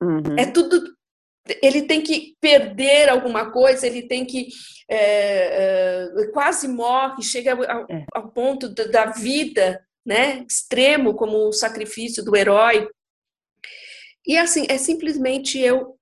[0.00, 0.38] Uhum.
[0.38, 0.94] É tudo.
[1.62, 4.48] Ele tem que perder alguma coisa, ele tem que.
[4.88, 8.06] É, é, quase morre, chega ao, é.
[8.14, 12.88] ao ponto da, da vida né, extremo, como o sacrifício do herói.
[14.24, 15.96] E assim, é simplesmente eu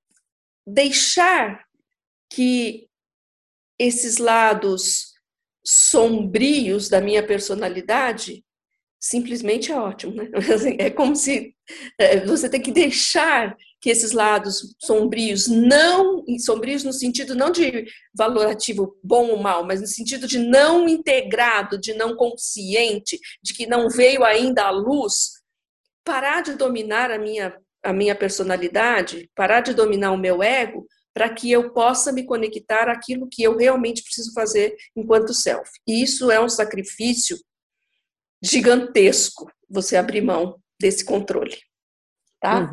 [0.66, 1.64] deixar
[2.30, 2.88] que
[3.86, 5.14] esses lados
[5.64, 8.44] sombrios da minha personalidade
[9.00, 10.30] simplesmente é ótimo, né?
[10.54, 11.54] Assim, é como se
[11.98, 17.84] é, você tem que deixar que esses lados sombrios, não sombrios no sentido não de
[18.16, 23.66] valorativo bom ou mal, mas no sentido de não integrado, de não consciente, de que
[23.66, 25.32] não veio ainda à luz,
[26.02, 27.54] parar de dominar a minha
[27.84, 32.88] a minha personalidade, parar de dominar o meu ego, para que eu possa me conectar
[32.88, 35.70] àquilo que eu realmente preciso fazer enquanto self.
[35.86, 37.38] E isso é um sacrifício
[38.42, 41.56] gigantesco, você abrir mão desse controle,
[42.40, 42.70] tá?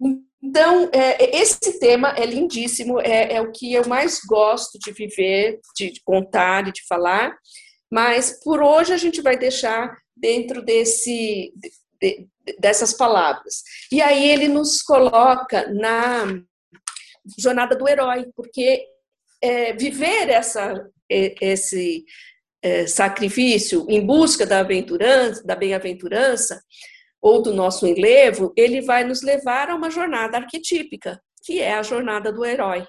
[0.00, 0.20] Uhum.
[0.42, 5.60] Então, é, esse tema é lindíssimo, é, é, o que eu mais gosto de viver,
[5.76, 7.36] de contar e de falar,
[7.90, 11.52] mas por hoje a gente vai deixar dentro desse,
[12.00, 12.28] de,
[12.58, 13.62] dessas palavras.
[13.90, 16.42] E aí ele nos coloca na
[17.38, 18.84] jornada do herói, porque
[19.42, 22.04] é, viver essa, esse
[22.62, 26.60] é, sacrifício em busca da aventurança, da bem-aventurança,
[27.20, 31.82] ou do nosso enlevo, ele vai nos levar a uma jornada arquetípica, que é a
[31.82, 32.86] jornada do herói,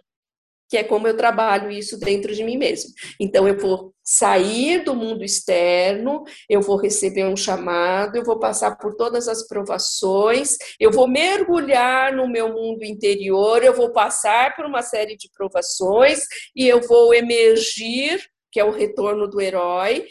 [0.69, 2.91] que é como eu trabalho isso dentro de mim mesmo.
[3.19, 8.77] Então, eu vou sair do mundo externo, eu vou receber um chamado, eu vou passar
[8.77, 14.65] por todas as provações, eu vou mergulhar no meu mundo interior, eu vou passar por
[14.65, 16.21] uma série de provações
[16.55, 20.05] e eu vou emergir, que é o retorno do herói,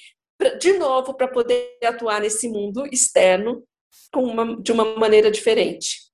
[0.60, 3.64] de novo para poder atuar nesse mundo externo
[4.14, 6.06] uma, de uma maneira diferente.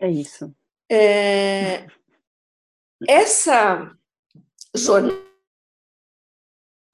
[0.00, 0.54] É isso.
[0.92, 1.86] É,
[3.08, 3.96] essa
[4.76, 5.32] jornada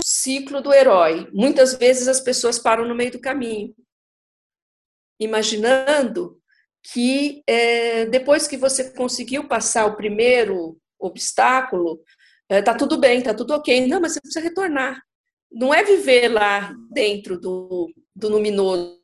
[0.08, 1.28] ciclo do herói.
[1.32, 3.74] Muitas vezes as pessoas param no meio do caminho,
[5.20, 6.40] imaginando
[6.82, 12.02] que é, depois que você conseguiu passar o primeiro obstáculo,
[12.48, 13.86] é, tá tudo bem, tá tudo ok.
[13.86, 15.02] Não, mas você precisa retornar.
[15.50, 18.98] Não é viver lá dentro do, do luminoso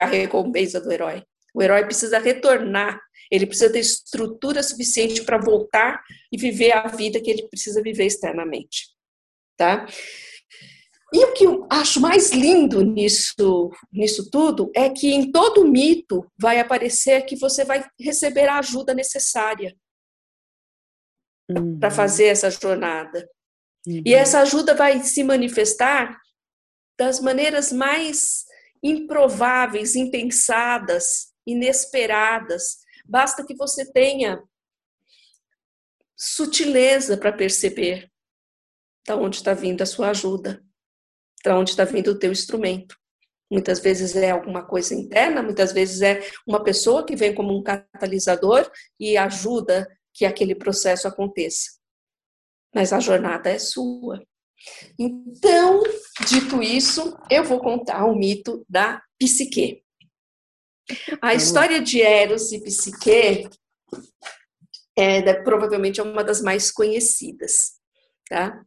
[0.00, 1.24] a recompensa do herói.
[1.54, 7.20] O herói precisa retornar, ele precisa ter estrutura suficiente para voltar e viver a vida
[7.20, 8.88] que ele precisa viver externamente.
[9.56, 9.86] Tá?
[11.12, 16.30] E o que eu acho mais lindo nisso, nisso tudo é que em todo mito
[16.38, 19.74] vai aparecer que você vai receber a ajuda necessária
[21.50, 21.78] uhum.
[21.78, 23.26] para fazer essa jornada.
[23.86, 24.02] Uhum.
[24.04, 26.20] E essa ajuda vai se manifestar
[26.98, 28.44] das maneiras mais
[28.82, 32.78] improváveis, impensadas, inesperadas.
[33.06, 34.42] Basta que você tenha
[36.16, 38.10] sutileza para perceber
[39.06, 40.62] da onde está vindo a sua ajuda,
[41.44, 42.96] da onde está vindo o teu instrumento.
[43.50, 47.62] Muitas vezes é alguma coisa interna, muitas vezes é uma pessoa que vem como um
[47.62, 48.70] catalisador
[49.00, 51.78] e ajuda que aquele processo aconteça.
[52.74, 54.22] Mas a jornada é sua.
[54.98, 55.82] Então,
[56.26, 59.82] dito isso, eu vou contar o mito da psique.
[61.20, 63.48] A história de Eros e Psique
[64.96, 67.72] é, provavelmente é uma das mais conhecidas.
[68.28, 68.60] Tá?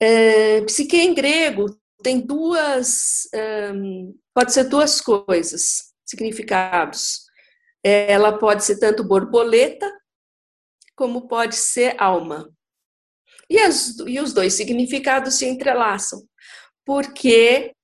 [0.00, 1.66] É, psique em grego
[2.02, 3.28] tem duas,
[3.74, 7.26] um, pode ser duas coisas, significados.
[7.82, 9.90] Ela pode ser tanto borboleta,
[10.96, 12.50] como pode ser alma.
[13.48, 16.22] E, as, e os dois significados se entrelaçam,
[16.84, 17.74] porque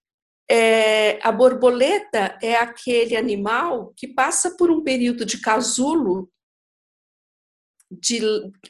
[0.51, 6.31] é, a borboleta é aquele animal que passa por um período de casulo,
[7.91, 8.21] de,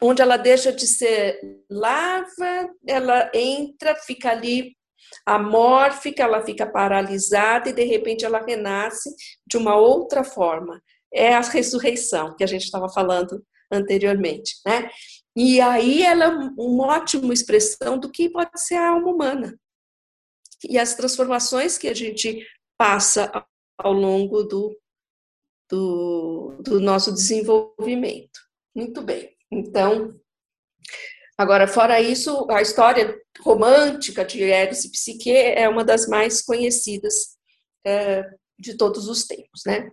[0.00, 1.38] onde ela deixa de ser
[1.70, 4.76] larva, ela entra, fica ali
[5.24, 9.10] amórfica, ela fica paralisada e de repente ela renasce
[9.46, 10.82] de uma outra forma.
[11.12, 14.88] É a ressurreição que a gente estava falando anteriormente, né?
[15.36, 19.58] E aí ela é uma ótima expressão do que pode ser a alma humana.
[20.68, 22.46] E as transformações que a gente
[22.78, 23.30] passa
[23.78, 24.76] ao longo do,
[25.70, 28.40] do, do nosso desenvolvimento.
[28.74, 29.34] Muito bem.
[29.50, 30.14] Então,
[31.38, 37.36] agora, fora isso, a história romântica de Eros e Psique é uma das mais conhecidas
[37.86, 38.24] é,
[38.58, 39.90] de todos os tempos, né?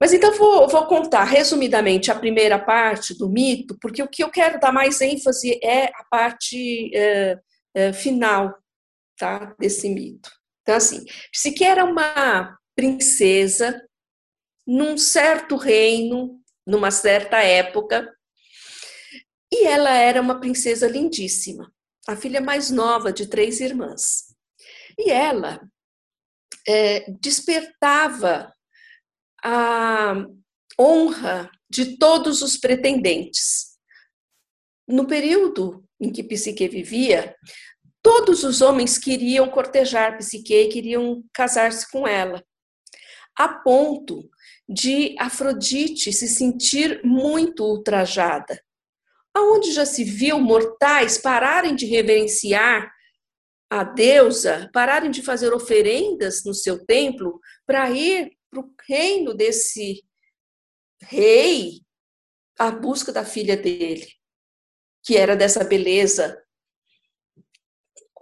[0.00, 4.30] Mas então vou, vou contar resumidamente a primeira parte do mito, porque o que eu
[4.30, 7.38] quero dar mais ênfase é a parte é,
[7.74, 8.54] é, final
[9.20, 10.30] tá, desse mito.
[10.62, 13.80] Então, assim, Psique era uma princesa
[14.66, 18.10] num certo reino, numa certa época,
[19.52, 21.70] e ela era uma princesa lindíssima,
[22.08, 24.34] a filha mais nova de três irmãs.
[24.98, 25.60] E ela
[26.66, 28.54] é, despertava
[29.42, 30.14] a
[30.80, 33.76] honra de todos os pretendentes.
[34.88, 37.34] No período em que Psique vivia,
[38.02, 42.44] todos os homens queriam cortejar Psique, queriam casar-se com ela,
[43.36, 44.28] a ponto
[44.68, 48.62] de Afrodite se sentir muito ultrajada.
[49.34, 52.92] Aonde já se viu mortais pararem de reverenciar
[53.70, 60.04] a deusa, pararem de fazer oferendas no seu templo para ir para o reino desse
[61.02, 61.80] rei
[62.58, 64.06] à busca da filha dele,
[65.04, 66.36] que era dessa beleza.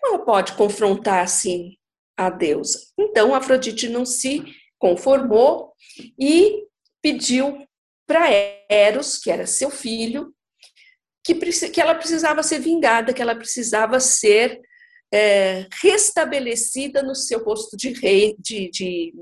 [0.01, 1.77] Como ela pode confrontar assim
[2.17, 2.79] a deusa?
[2.99, 4.45] Então Afrodite não se
[4.79, 5.73] conformou
[6.19, 6.65] e
[7.03, 7.67] pediu
[8.07, 8.29] para
[8.71, 10.33] Eros, que era seu filho,
[11.23, 14.61] que, que ela precisava ser vingada, que ela precisava ser
[15.13, 19.15] é, restabelecida no seu posto de rei, de, de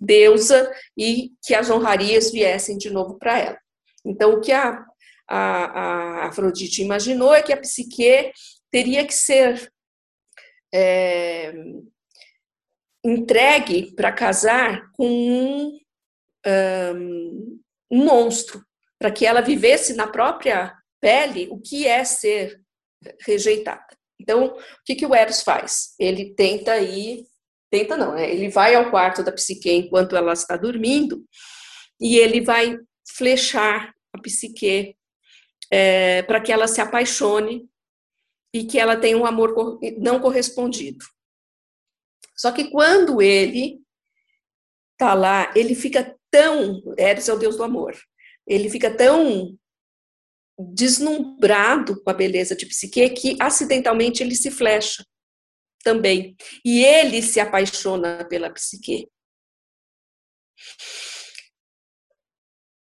[0.00, 3.58] deusa, e que as honrarias viessem de novo para ela.
[4.04, 4.84] Então, o que a,
[5.28, 8.32] a, a, Afrodite imaginou é que a psique
[8.70, 9.70] teria que ser
[10.76, 11.54] é,
[13.02, 15.78] entregue para casar com um,
[16.46, 17.60] um,
[17.90, 18.62] um monstro,
[18.98, 22.60] para que ela vivesse na própria pele o que é ser
[23.22, 23.86] rejeitada.
[24.20, 25.94] Então, o que, que o Eros faz?
[25.98, 27.24] Ele tenta ir,
[27.70, 28.30] tenta não, né?
[28.30, 31.24] ele vai ao quarto da psique enquanto ela está dormindo
[32.00, 32.76] e ele vai
[33.16, 34.94] flechar a psique
[35.70, 37.68] é, para que ela se apaixone
[38.56, 41.04] e que ela tenha um amor não correspondido.
[42.34, 43.80] Só que quando ele
[44.96, 47.94] tá lá, ele fica tão, Eros é o deus do amor,
[48.46, 49.58] ele fica tão
[50.58, 55.04] deslumbrado com a beleza de Psique que acidentalmente ele se flecha
[55.84, 56.34] também.
[56.64, 59.08] E ele se apaixona pela Psique.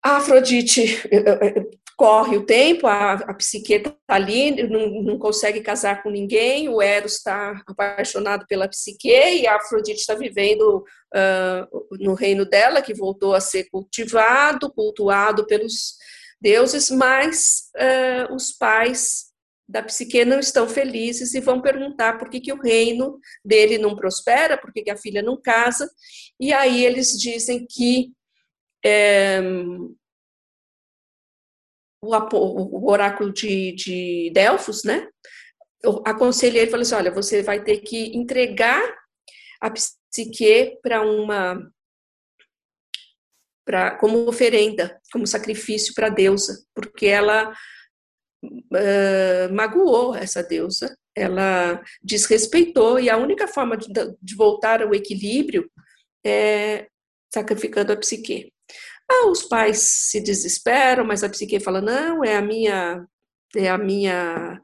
[0.03, 5.63] A Afrodite eh, eh, corre o tempo, a, a Psique está ali, não, não, consegue
[5.63, 10.85] casar com ninguém, o Eros está apaixonado pela Psique e a Afrodite está vivendo
[11.15, 15.97] uh, no reino dela, que voltou a ser cultivado, cultuado pelos
[16.39, 19.27] deuses, mas uh, os pais
[19.69, 23.97] da psique não estão felizes e vão perguntar por que, que o reino dele não
[23.97, 25.91] prospera, por que, que a filha não casa,
[26.39, 28.13] e aí eles dizem que
[28.85, 29.41] é,
[32.09, 35.09] o, o, oráculo de, de Delfos, né,
[36.05, 38.83] aconselha ele, falou assim, olha, você vai ter que entregar
[39.61, 41.71] a psique para uma
[43.65, 47.53] pra, como oferenda, como sacrifício para a deusa, porque ela
[48.43, 53.89] uh, magoou essa deusa, ela desrespeitou, e a única forma de,
[54.23, 55.69] de voltar ao equilíbrio
[56.25, 56.87] é
[57.33, 58.53] sacrificando a psique.
[59.09, 59.79] Ah, os pais
[60.11, 63.07] se desesperam, mas a psique fala: não, é a minha,
[63.57, 64.61] é a minha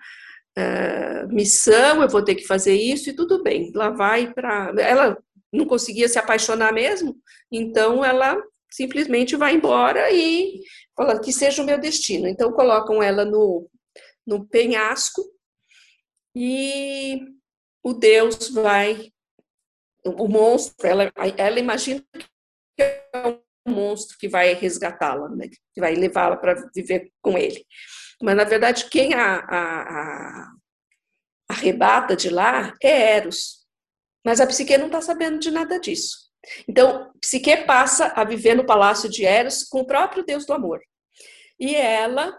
[0.58, 4.72] uh, missão, eu vou ter que fazer isso, e tudo bem, lá vai para.
[4.78, 5.16] Ela
[5.52, 7.16] não conseguia se apaixonar mesmo,
[7.50, 8.36] então ela
[8.70, 10.62] simplesmente vai embora e
[10.96, 12.26] fala que seja o meu destino.
[12.26, 13.68] Então colocam ela no,
[14.26, 15.22] no penhasco
[16.34, 17.20] e
[17.82, 19.12] o Deus vai,
[20.04, 25.48] o monstro, ela, ela imagina que é um monstro que vai resgatá-la, né?
[25.72, 27.64] que vai levá-la para viver com ele.
[28.22, 30.52] Mas na verdade quem a, a, a
[31.48, 33.62] arrebata de lá é Eros.
[34.24, 36.32] Mas a psique não está sabendo de nada disso.
[36.68, 40.80] Então, Psique passa a viver no palácio de Eros com o próprio Deus do amor.
[41.58, 42.36] E ela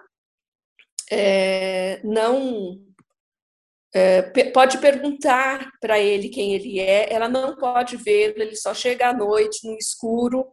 [1.10, 2.80] é, não
[3.94, 4.22] é,
[4.52, 9.14] pode perguntar para ele quem ele é, ela não pode vê-lo, ele só chega à
[9.14, 10.48] noite, no escuro.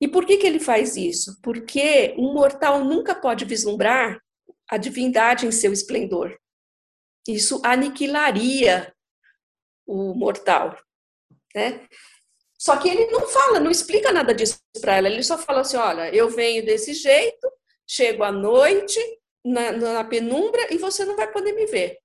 [0.00, 1.38] E por que, que ele faz isso?
[1.42, 4.20] Porque um mortal nunca pode vislumbrar
[4.68, 6.36] a divindade em seu esplendor.
[7.26, 8.92] Isso aniquilaria
[9.86, 10.76] o mortal.
[11.54, 11.86] Né?
[12.58, 15.08] Só que ele não fala, não explica nada disso para ela.
[15.08, 17.50] Ele só fala assim: olha, eu venho desse jeito,
[17.86, 19.00] chego à noite,
[19.44, 21.98] na, na penumbra, e você não vai poder me ver.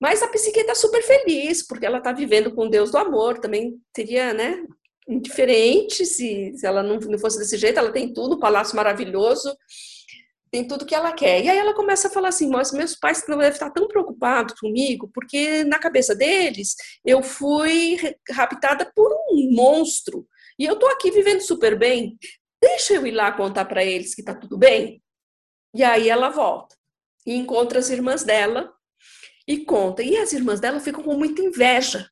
[0.00, 3.38] Mas a psique está super feliz, porque ela está vivendo com Deus do amor.
[3.38, 4.64] Também seria, né,
[5.08, 7.78] indiferente se, se ela não, não fosse desse jeito.
[7.78, 9.56] Ela tem tudo, um palácio maravilhoso,
[10.50, 11.44] tem tudo que ela quer.
[11.44, 14.58] E aí ela começa a falar assim: mas meus pais não devem estar tão preocupados
[14.58, 16.74] comigo, porque na cabeça deles
[17.04, 17.96] eu fui
[18.30, 20.26] raptada por um monstro
[20.58, 22.16] e eu tô aqui vivendo super bem.
[22.62, 25.02] Deixa eu ir lá contar para eles que tá tudo bem.
[25.74, 26.76] E aí ela volta
[27.26, 28.72] e encontra as irmãs dela
[29.46, 30.02] e conta.
[30.02, 32.08] E as irmãs dela ficam com muita inveja.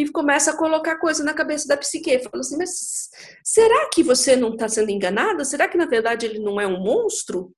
[0.00, 2.18] E começa a colocar coisa na cabeça da psique.
[2.20, 3.10] Fala assim, mas
[3.44, 5.44] será que você não está sendo enganada?
[5.44, 7.54] Será que na verdade ele não é um monstro?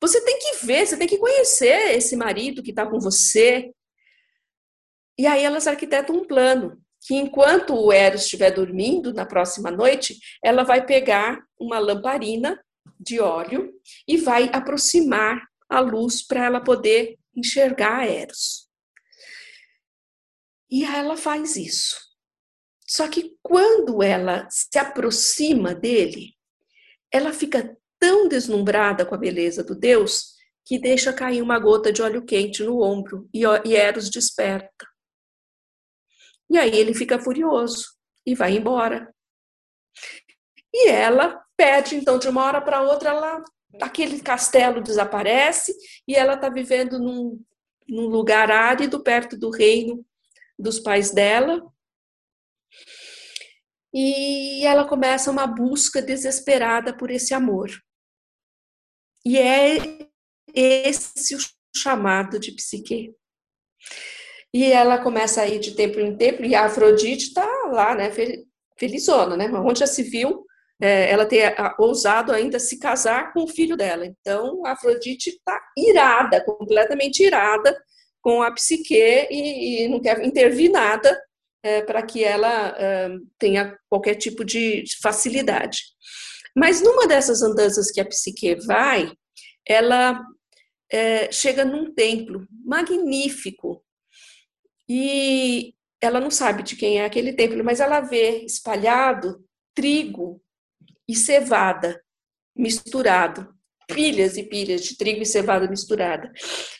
[0.00, 3.70] Você tem que ver, você tem que conhecer esse marido que está com você.
[5.18, 10.18] E aí elas arquitetam um plano que enquanto o Eros estiver dormindo na próxima noite,
[10.42, 12.58] ela vai pegar uma lamparina
[12.98, 13.70] de óleo
[14.08, 18.63] e vai aproximar a luz para ela poder enxergar Eros.
[20.74, 21.96] E ela faz isso.
[22.84, 26.34] Só que quando ela se aproxima dele,
[27.12, 30.34] ela fica tão deslumbrada com a beleza do Deus
[30.64, 33.44] que deixa cair uma gota de óleo quente no ombro e
[33.76, 34.84] Eros desperta.
[36.50, 37.86] E aí ele fica furioso
[38.26, 39.14] e vai embora.
[40.74, 43.44] E ela pede, então, de uma hora para outra, ela,
[43.80, 45.72] aquele castelo desaparece
[46.08, 47.40] e ela está vivendo num,
[47.88, 50.04] num lugar árido, perto do reino
[50.58, 51.62] dos pais dela.
[53.92, 57.70] E ela começa uma busca desesperada por esse amor.
[59.24, 59.78] E é
[60.52, 61.38] esse o
[61.74, 63.14] chamado de psique.
[64.52, 68.10] E ela começa a ir de templo em templo, e a Afrodite está lá, né,
[68.78, 69.48] felizona, né?
[69.48, 70.44] Onde já se viu
[70.80, 74.06] é, ela ter ousado ainda se casar com o filho dela.
[74.06, 77.76] Então, a Afrodite está irada, completamente irada
[78.24, 81.22] com a psique e, e não quer intervir nada
[81.62, 85.82] é, para que ela é, tenha qualquer tipo de facilidade.
[86.56, 89.12] Mas numa dessas andanças que a psique vai,
[89.68, 90.18] ela
[90.90, 93.84] é, chega num templo magnífico,
[94.88, 99.44] e ela não sabe de quem é aquele templo, mas ela vê espalhado
[99.74, 100.40] trigo
[101.08, 102.02] e cevada
[102.56, 103.52] misturado,
[103.88, 106.32] pilhas e pilhas de trigo e cevada misturada.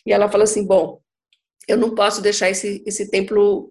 [0.05, 1.01] E ela fala assim: bom,
[1.67, 3.69] eu não posso deixar esse, esse templo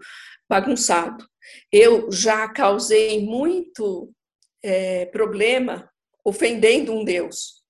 [0.48, 1.26] bagunçado.
[1.70, 4.12] Eu já causei muito
[4.62, 5.90] é, problema
[6.24, 7.62] ofendendo um Deus.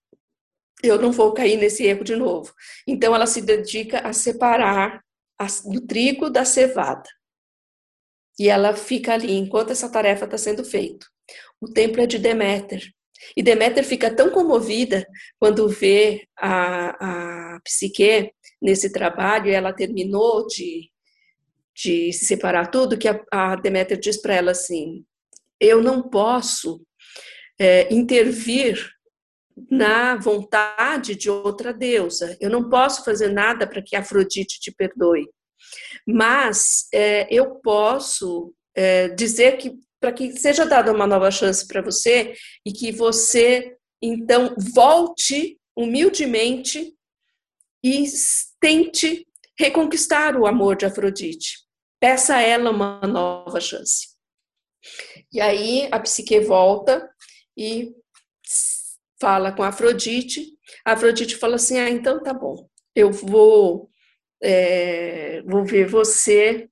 [0.83, 2.53] Eu não vou cair nesse erro de novo.
[2.87, 5.03] Então ela se dedica a separar
[5.65, 7.09] do trigo da cevada.
[8.39, 11.07] E ela fica ali enquanto essa tarefa está sendo feita.
[11.61, 12.83] O templo é de Deméter.
[13.37, 15.07] E Deméter fica tão comovida
[15.39, 20.91] quando vê a, a Psique nesse trabalho, ela terminou de,
[21.75, 25.05] de se separar tudo, que a, a Deméter diz para ela assim:
[25.61, 26.85] Eu não posso
[27.59, 28.91] é, intervir
[29.71, 32.37] na vontade de outra deusa.
[32.41, 35.29] Eu não posso fazer nada para que Afrodite te perdoe,
[36.07, 41.81] mas é, eu posso é, dizer que para que seja dada uma nova chance para
[41.81, 42.35] você
[42.67, 46.93] e que você então volte humildemente
[47.85, 48.05] e
[48.59, 49.27] tente
[49.59, 51.59] reconquistar o amor de Afrodite.
[52.01, 54.09] Peça a ela uma nova chance.
[55.31, 57.07] E aí a psique volta
[57.57, 57.95] e
[59.21, 63.91] fala com Afrodite, a Afrodite fala assim: ah, então tá bom, eu vou,
[64.43, 66.69] é, vou ver você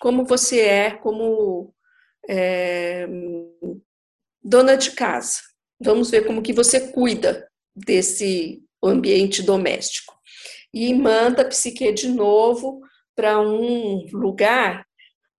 [0.00, 1.74] como você é, como
[2.28, 3.06] é,
[4.42, 5.40] dona de casa.
[5.80, 10.13] Vamos ver como que você cuida desse ambiente doméstico.
[10.74, 12.80] E manda a psique de novo
[13.14, 14.84] para um lugar,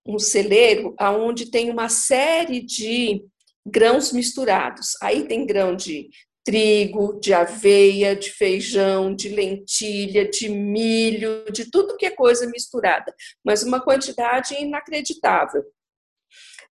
[0.06, 3.22] um celeiro, aonde tem uma série de
[3.66, 4.96] grãos misturados.
[5.02, 6.08] Aí tem grão de
[6.46, 13.12] trigo, de aveia, de feijão, de lentilha, de milho, de tudo que é coisa misturada,
[13.44, 15.64] mas uma quantidade inacreditável.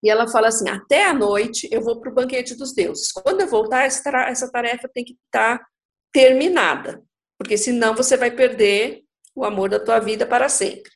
[0.02, 3.12] E ela fala assim: até a noite eu vou para o banquete dos deuses.
[3.12, 5.68] Quando eu voltar, essa tarefa tem que estar tá
[6.14, 7.04] terminada,
[7.38, 9.04] porque senão você vai perder
[9.36, 10.92] o amor da tua vida para sempre.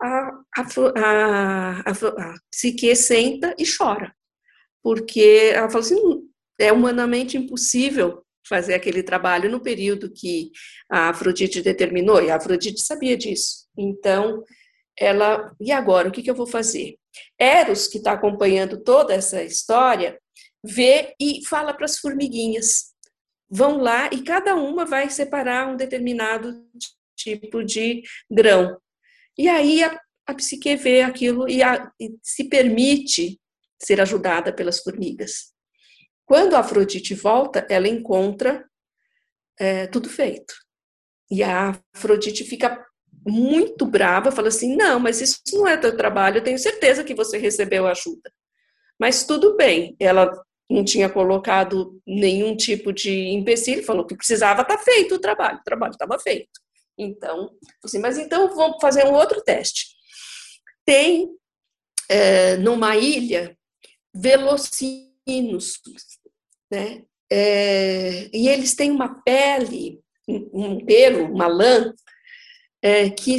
[0.00, 0.66] A, a,
[0.96, 4.14] a, a, Psique senta e chora,
[4.82, 6.22] porque ela fala assim:
[6.58, 10.50] é humanamente impossível fazer aquele trabalho no período que
[10.90, 13.66] a Afrodite determinou, e a Afrodite sabia disso.
[13.76, 14.44] Então,
[14.98, 16.96] ela, e agora, o que, que eu vou fazer?
[17.38, 20.18] Eros, que está acompanhando toda essa história,
[20.64, 22.94] vê e fala para as formiguinhas.
[23.48, 26.66] Vão lá e cada uma vai separar um determinado
[27.16, 28.78] tipo de grão.
[29.38, 33.40] E aí a, a psique vê aquilo e, a, e se permite
[33.80, 35.52] ser ajudada pelas formigas.
[36.24, 38.64] Quando a Afrodite volta, ela encontra
[39.58, 40.54] é, tudo feito.
[41.30, 42.84] E a Afrodite fica
[43.26, 47.14] muito brava, fala assim: não, mas isso não é teu trabalho, eu tenho certeza que
[47.14, 48.32] você recebeu ajuda.
[48.98, 50.30] Mas tudo bem, ela
[50.68, 55.58] não tinha colocado nenhum tipo de empecilho, falou que precisava estar tá feito o trabalho,
[55.58, 56.60] o trabalho estava feito.
[56.98, 57.50] Então,
[57.84, 59.86] assim, mas então vamos fazer um outro teste.
[60.84, 61.28] Tem
[62.08, 63.56] é, numa ilha
[64.14, 65.80] velocinos,
[66.70, 67.02] né?
[67.30, 71.92] É, e eles têm uma pele, um pelo, uma lã,
[72.80, 73.36] é, que,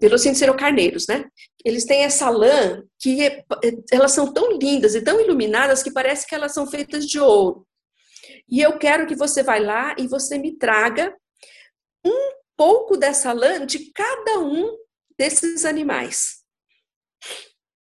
[0.00, 1.24] velocinos seriam carneiros, né?
[1.64, 3.44] Eles têm essa lã que é,
[3.92, 7.66] elas são tão lindas e tão iluminadas que parece que elas são feitas de ouro.
[8.48, 11.14] E eu quero que você vá lá e você me traga
[12.04, 14.76] um pouco dessa lã de cada um
[15.18, 16.40] desses animais.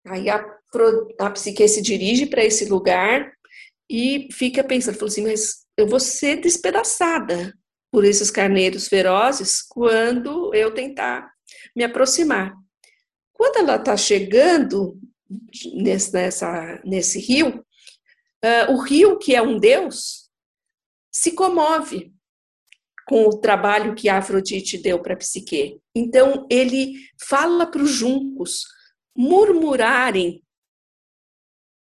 [0.07, 0.43] Aí a,
[1.19, 3.31] a psique se dirige para esse lugar
[3.89, 7.53] e fica pensando, falou assim, mas eu vou ser despedaçada
[7.91, 11.31] por esses carneiros ferozes quando eu tentar
[11.75, 12.53] me aproximar.
[13.37, 14.99] Quando ela está chegando
[15.75, 17.63] nesse, nessa, nesse rio,
[18.43, 20.29] uh, o rio, que é um deus,
[21.11, 22.11] se comove
[23.07, 25.79] com o trabalho que Afrodite deu para Psique.
[25.95, 28.63] Então, ele fala para os juncos
[29.15, 30.43] murmurarem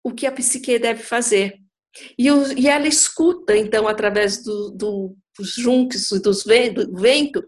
[0.04, 1.58] o que a Psique deve fazer.
[2.18, 6.32] E, o, e ela escuta, então, através do, do, dos juncos e do
[6.94, 7.42] vento,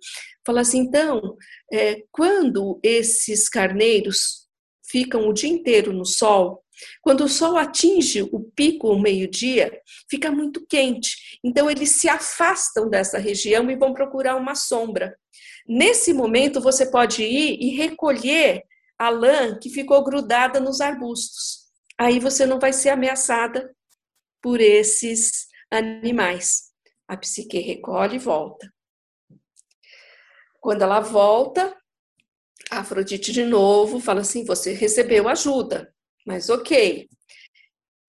[0.49, 1.37] fala assim, então,
[1.71, 4.49] é, quando esses carneiros
[4.91, 6.65] ficam o dia inteiro no sol,
[7.03, 11.39] quando o sol atinge o pico ao meio-dia, fica muito quente.
[11.45, 15.15] Então, eles se afastam dessa região e vão procurar uma sombra.
[15.67, 18.63] Nesse momento, você pode ir e recolher
[18.99, 21.67] a lã que ficou grudada nos arbustos.
[21.99, 23.71] Aí você não vai ser ameaçada
[24.41, 26.69] por esses animais.
[27.07, 28.73] A psique recolhe e volta.
[30.61, 31.77] Quando ela volta,
[32.71, 35.93] a Afrodite de novo fala assim: Você recebeu ajuda.
[36.27, 37.09] Mas ok,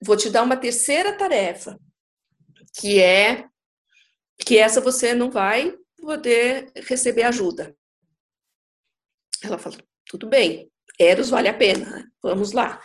[0.02, 1.80] vou te dar uma terceira tarefa,
[2.78, 3.46] que é
[4.46, 7.76] que essa você não vai poder receber ajuda.
[9.44, 10.70] Ela fala, tudo bem,
[11.00, 12.82] Eros vale a pena, vamos lá.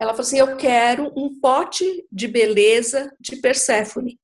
[0.00, 4.20] Ela falou assim, eu quero um pote de beleza de Perséfone.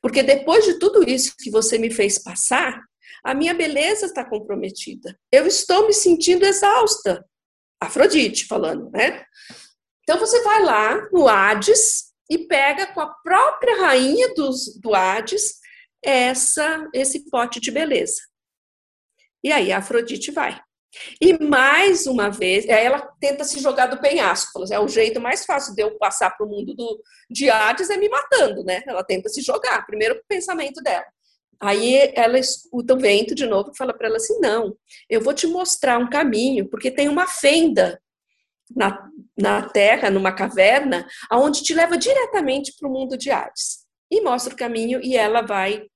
[0.00, 2.82] Porque depois de tudo isso que você me fez passar,
[3.24, 5.18] a minha beleza está comprometida.
[5.32, 7.24] Eu estou me sentindo exausta.
[7.80, 9.24] Afrodite falando, né?
[10.02, 15.54] Então você vai lá no Hades e pega com a própria rainha dos, do Hades
[16.04, 18.20] essa, esse pote de beleza.
[19.42, 20.60] E aí a Afrodite vai.
[21.20, 24.62] E mais uma vez, ela tenta se jogar do penhasco.
[24.62, 27.90] Assim, é o jeito mais fácil de eu passar para o mundo do, de Hades
[27.90, 28.82] é me matando, né?
[28.86, 31.04] Ela tenta se jogar, primeiro pensamento dela.
[31.64, 34.76] Aí ela escuta o vento de novo e fala para ela assim: não,
[35.08, 37.98] eu vou te mostrar um caminho, porque tem uma fenda
[38.76, 43.84] na, na terra, numa caverna, aonde te leva diretamente para o mundo de Hades.
[44.10, 45.86] E mostra o caminho e ela vai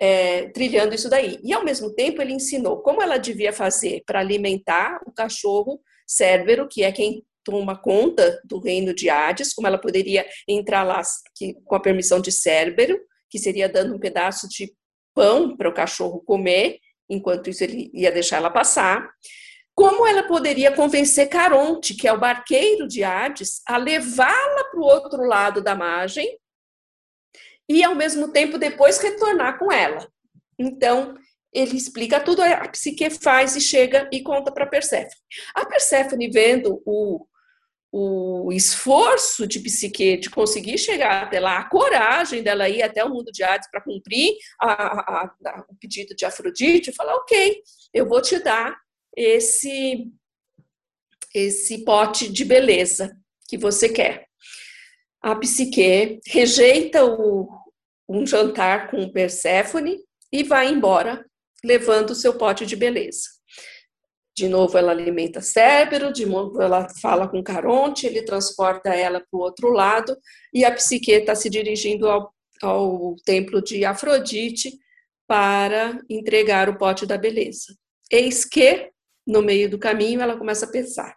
[0.00, 1.38] é, trilhando isso daí.
[1.44, 6.68] E ao mesmo tempo ele ensinou como ela devia fazer para alimentar o cachorro Cérbero,
[6.68, 11.00] que é quem toma conta do reino de Hades, como ela poderia entrar lá
[11.36, 12.98] que, com a permissão de Cérbero,
[13.30, 14.74] que seria dando um pedaço de
[15.14, 16.78] pão para o cachorro comer,
[17.08, 19.08] enquanto isso ele ia deixar ela passar.
[19.74, 24.84] Como ela poderia convencer Caronte, que é o barqueiro de Hades, a levá-la para o
[24.84, 26.38] outro lado da margem
[27.68, 30.06] e, ao mesmo tempo, depois retornar com ela?
[30.58, 31.14] Então,
[31.52, 35.20] ele explica tudo, a psique faz e chega e conta para Perséfone.
[35.54, 37.26] A Perséfone, vendo o,
[37.96, 43.08] o esforço de psique de conseguir chegar até lá, a coragem dela ir até o
[43.08, 47.62] mundo de Hades para cumprir a, a, a, o pedido de Afrodite, fala: ok,
[47.92, 48.76] eu vou te dar
[49.16, 50.10] esse
[51.32, 53.16] esse pote de beleza
[53.48, 54.26] que você quer.
[55.22, 57.48] A psique rejeita o,
[58.08, 59.98] um jantar com Perséfone
[60.32, 61.24] e vai embora,
[61.64, 63.28] levando o seu pote de beleza.
[64.36, 69.38] De novo, ela alimenta Cérbero, de novo, ela fala com Caronte, ele transporta ela para
[69.38, 70.16] o outro lado,
[70.52, 74.76] e a psique está se dirigindo ao, ao templo de Afrodite
[75.26, 77.76] para entregar o pote da beleza.
[78.10, 78.90] Eis que
[79.26, 81.16] no meio do caminho, ela começa a pensar: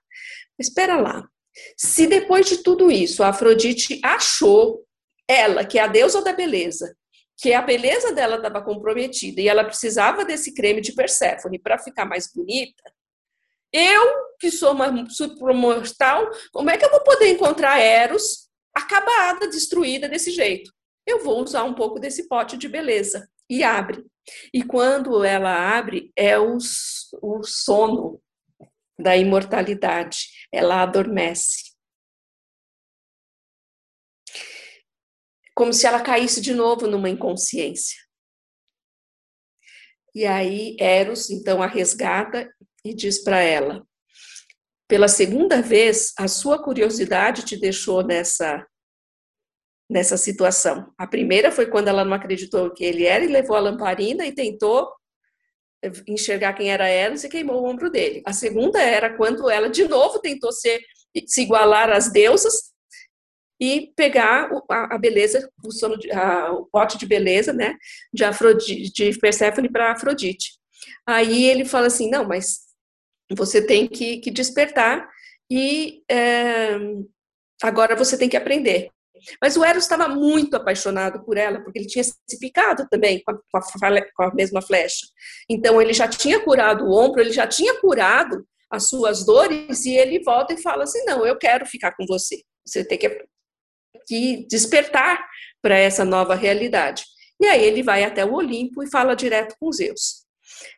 [0.59, 1.27] espera lá,
[1.75, 4.85] se depois de tudo isso a Afrodite achou
[5.27, 6.95] ela, que é a deusa da beleza,
[7.37, 12.05] que a beleza dela estava comprometida e ela precisava desse creme de Perséfone para ficar
[12.05, 12.83] mais bonita,
[13.71, 20.07] eu, que sou uma supromortal, como é que eu vou poder encontrar Eros acabada, destruída
[20.07, 20.71] desse jeito?
[21.05, 23.29] Eu vou usar um pouco desse pote de beleza.
[23.49, 24.05] E abre.
[24.53, 26.57] E quando ela abre, é o,
[27.21, 28.21] o sono
[28.99, 30.47] da imortalidade.
[30.51, 31.73] Ela adormece.
[35.55, 37.97] Como se ela caísse de novo numa inconsciência.
[40.13, 42.51] E aí Eros então a resgata
[42.89, 43.85] e diz para ela:
[44.87, 48.65] pela segunda vez, a sua curiosidade te deixou nessa
[49.89, 50.93] nessa situação.
[50.97, 54.33] A primeira foi quando ela não acreditou que ele era e levou a lamparina e
[54.35, 54.91] tentou
[56.05, 58.21] enxergar quem era Eros e queimou o ombro dele.
[58.25, 60.81] A segunda era quando ela de novo tentou ser,
[61.25, 62.73] se igualar às deusas
[63.59, 67.75] e pegar a, a beleza, o, sono de, a, o pote de beleza, né,
[68.13, 70.57] de, Afrodite, de Perséfone para Afrodite.
[71.05, 72.66] Aí ele fala assim, não, mas
[73.35, 75.07] você tem que, que despertar
[75.51, 76.77] e é,
[77.61, 78.89] agora você tem que aprender.
[79.41, 83.31] Mas o Eros estava muito apaixonado por ela, porque ele tinha se picado também com
[83.31, 83.61] a,
[84.15, 85.07] com, a, mesma flecha.
[85.49, 89.95] Então, ele já tinha curado o ombro, ele já tinha curado as suas dores, e
[89.95, 92.43] ele volta e fala assim: Não, eu quero ficar com você.
[92.65, 93.25] Você tem que,
[94.05, 95.25] que despertar
[95.61, 97.03] para essa nova realidade.
[97.39, 100.25] E aí ele vai até o Olimpo e fala direto com Zeus.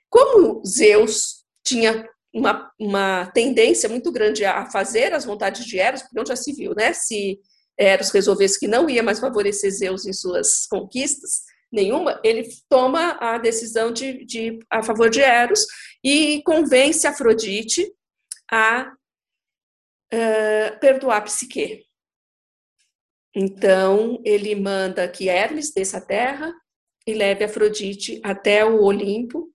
[0.10, 6.20] Como Zeus tinha uma, uma tendência muito grande a fazer as vontades de Eros, porque
[6.20, 6.94] onde já se viu, né?
[6.94, 7.40] Se
[7.78, 11.42] Eros resolvesse que não ia mais favorecer Zeus em suas conquistas,
[11.72, 15.66] nenhuma, ele toma a decisão de, de a favor de Eros
[16.04, 17.92] e convence Afrodite
[18.52, 18.92] a
[20.14, 21.84] uh, perdoar Psique.
[23.36, 26.54] Então, ele manda que Hermes desça a terra
[27.06, 29.52] e leve Afrodite até o Olimpo,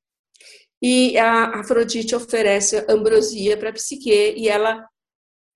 [0.82, 4.88] e a Afrodite oferece ambrosia para Psique e ela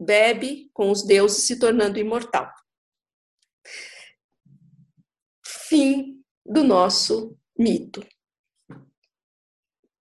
[0.00, 2.50] bebe com os deuses, se tornando imortal.
[5.44, 8.06] Fim do nosso mito.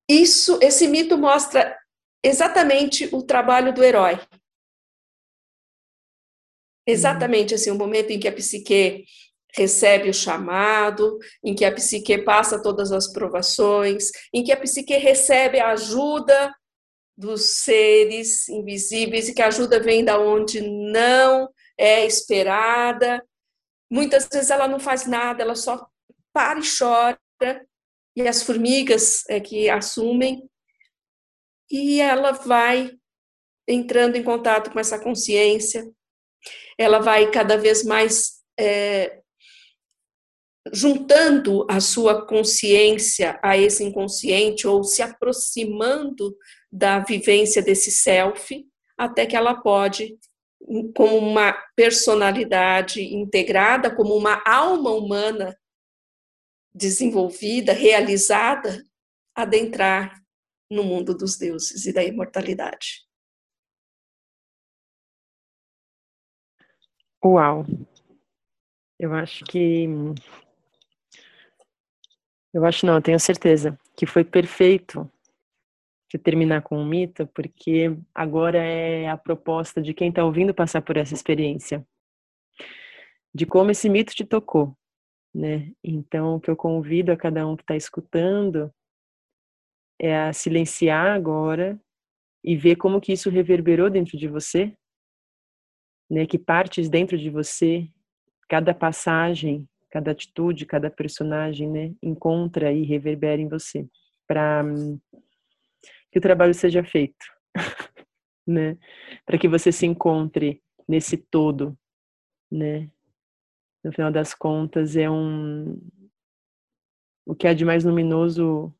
[0.09, 1.77] Isso, esse mito mostra
[2.23, 4.17] exatamente o trabalho do herói.
[6.85, 9.05] Exatamente assim, o momento em que a psique
[9.55, 14.95] recebe o chamado, em que a psique passa todas as provações, em que a psique
[14.95, 16.53] recebe a ajuda
[17.17, 23.23] dos seres invisíveis e que a ajuda vem da onde não é esperada.
[23.89, 25.87] Muitas vezes ela não faz nada, ela só
[26.31, 27.17] para e chora,
[28.15, 30.47] e as formigas é que assumem,
[31.69, 32.91] e ela vai
[33.67, 35.89] entrando em contato com essa consciência,
[36.77, 39.21] ela vai cada vez mais é,
[40.73, 46.35] juntando a sua consciência a esse inconsciente ou se aproximando
[46.71, 48.65] da vivência desse self,
[48.97, 50.17] até que ela pode,
[50.95, 55.57] como uma personalidade integrada, como uma alma humana
[56.73, 58.83] desenvolvida, realizada,
[59.35, 60.21] adentrar
[60.69, 63.07] no mundo dos deuses e da imortalidade.
[67.23, 67.65] Uau!
[68.99, 69.87] Eu acho que
[72.53, 75.09] eu acho não, eu tenho certeza que foi perfeito
[76.09, 80.81] de terminar com um mito, porque agora é a proposta de quem está ouvindo passar
[80.81, 81.85] por essa experiência,
[83.33, 84.75] de como esse mito te tocou,
[85.35, 85.71] né?
[85.83, 88.73] Então, o que eu convido a cada um que está escutando
[89.99, 91.79] é a silenciar agora
[92.43, 94.73] e ver como que isso reverberou dentro de você,
[96.09, 96.25] né?
[96.25, 97.89] Que partes dentro de você,
[98.47, 103.87] cada passagem cada atitude, cada personagem, né, encontra e reverbera em você,
[104.27, 104.63] para
[106.11, 107.25] que o trabalho seja feito,
[108.45, 108.77] né,
[109.25, 111.77] para que você se encontre nesse todo,
[112.51, 112.89] né.
[113.83, 115.79] No final das contas, é um
[117.25, 118.73] o que há de mais luminoso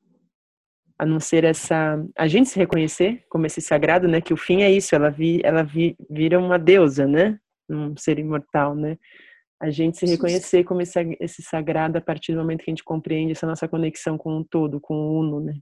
[0.98, 4.20] a não ser essa a gente se reconhecer como esse sagrado, né?
[4.20, 7.40] Que o fim é isso, ela vi, ela vi, vira uma deusa, né?
[7.70, 8.98] Um ser imortal, né?
[9.60, 12.84] A gente se reconhecer como esse, esse sagrado a partir do momento que a gente
[12.84, 15.54] compreende essa nossa conexão com o todo, com o uno, né?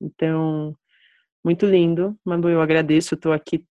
[0.00, 0.74] Então,
[1.44, 3.64] muito lindo, Mabu, eu agradeço, estou aqui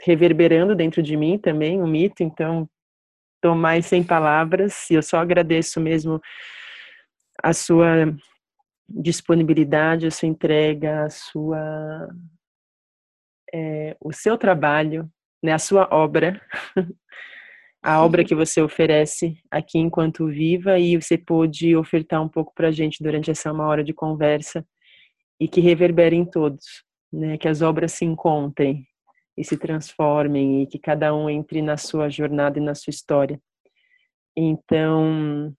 [0.00, 2.68] reverberando dentro de mim também o um mito, então
[3.36, 6.20] estou mais sem palavras e eu só agradeço mesmo
[7.42, 8.14] a sua
[8.88, 12.08] disponibilidade, a sua entrega, a sua
[13.52, 15.08] é, o seu trabalho,
[15.42, 16.40] né, a sua obra
[17.86, 22.68] a obra que você oferece aqui enquanto viva e você pôde ofertar um pouco para
[22.68, 24.66] a gente durante essa uma hora de conversa
[25.38, 26.82] e que reverbere em todos,
[27.12, 27.36] né?
[27.36, 28.86] Que as obras se encontrem
[29.36, 33.38] e se transformem e que cada um entre na sua jornada e na sua história.
[34.34, 35.54] Então,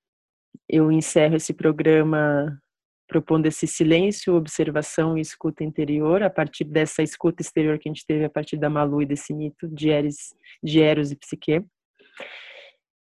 [0.68, 2.60] eu encerro esse programa
[3.08, 8.04] propondo esse silêncio, observação e escuta interior a partir dessa escuta exterior que a gente
[8.04, 10.34] teve a partir da Malu e desse mito de Eros,
[10.64, 11.64] de Eros e Psique.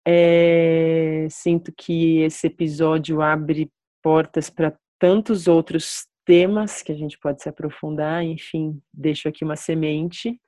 [0.06, 3.72] É, sinto que esse episódio abre
[4.02, 8.24] portas para tantos outros temas que a gente pode se aprofundar.
[8.24, 10.40] Enfim, deixo aqui uma semente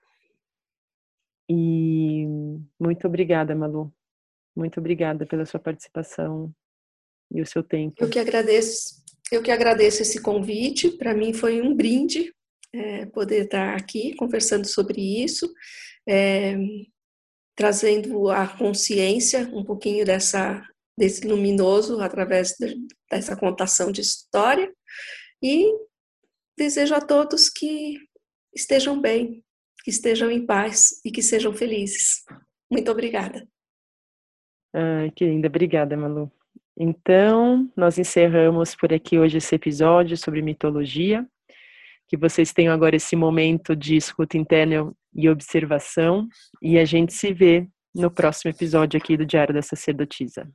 [1.49, 2.25] E
[2.79, 3.93] muito obrigada, Malu.
[4.55, 6.53] Muito obrigada pela sua participação
[7.31, 8.03] e o seu tempo.
[8.03, 9.03] Eu que agradeço.
[9.31, 10.91] Eu que agradeço esse convite.
[10.91, 12.33] Para mim foi um brinde
[12.75, 15.51] é, poder estar aqui conversando sobre isso,
[16.07, 16.57] é,
[17.55, 20.63] trazendo a consciência um pouquinho dessa
[20.97, 22.75] desse luminoso através de,
[23.11, 24.73] dessa contação de história
[25.43, 25.69] e
[26.57, 27.99] desejo a todos que
[28.53, 29.43] estejam bem,
[29.83, 32.23] que estejam em paz e que sejam felizes.
[32.71, 33.45] Muito obrigada.
[34.73, 35.47] Ai, que linda.
[35.47, 36.31] Obrigada, Malu.
[36.77, 41.27] Então, nós encerramos por aqui hoje esse episódio sobre mitologia.
[42.07, 46.27] Que vocês tenham agora esse momento de escuta interna e observação.
[46.61, 50.47] E a gente se vê no próximo episódio aqui do Diário da Sacerdotisa.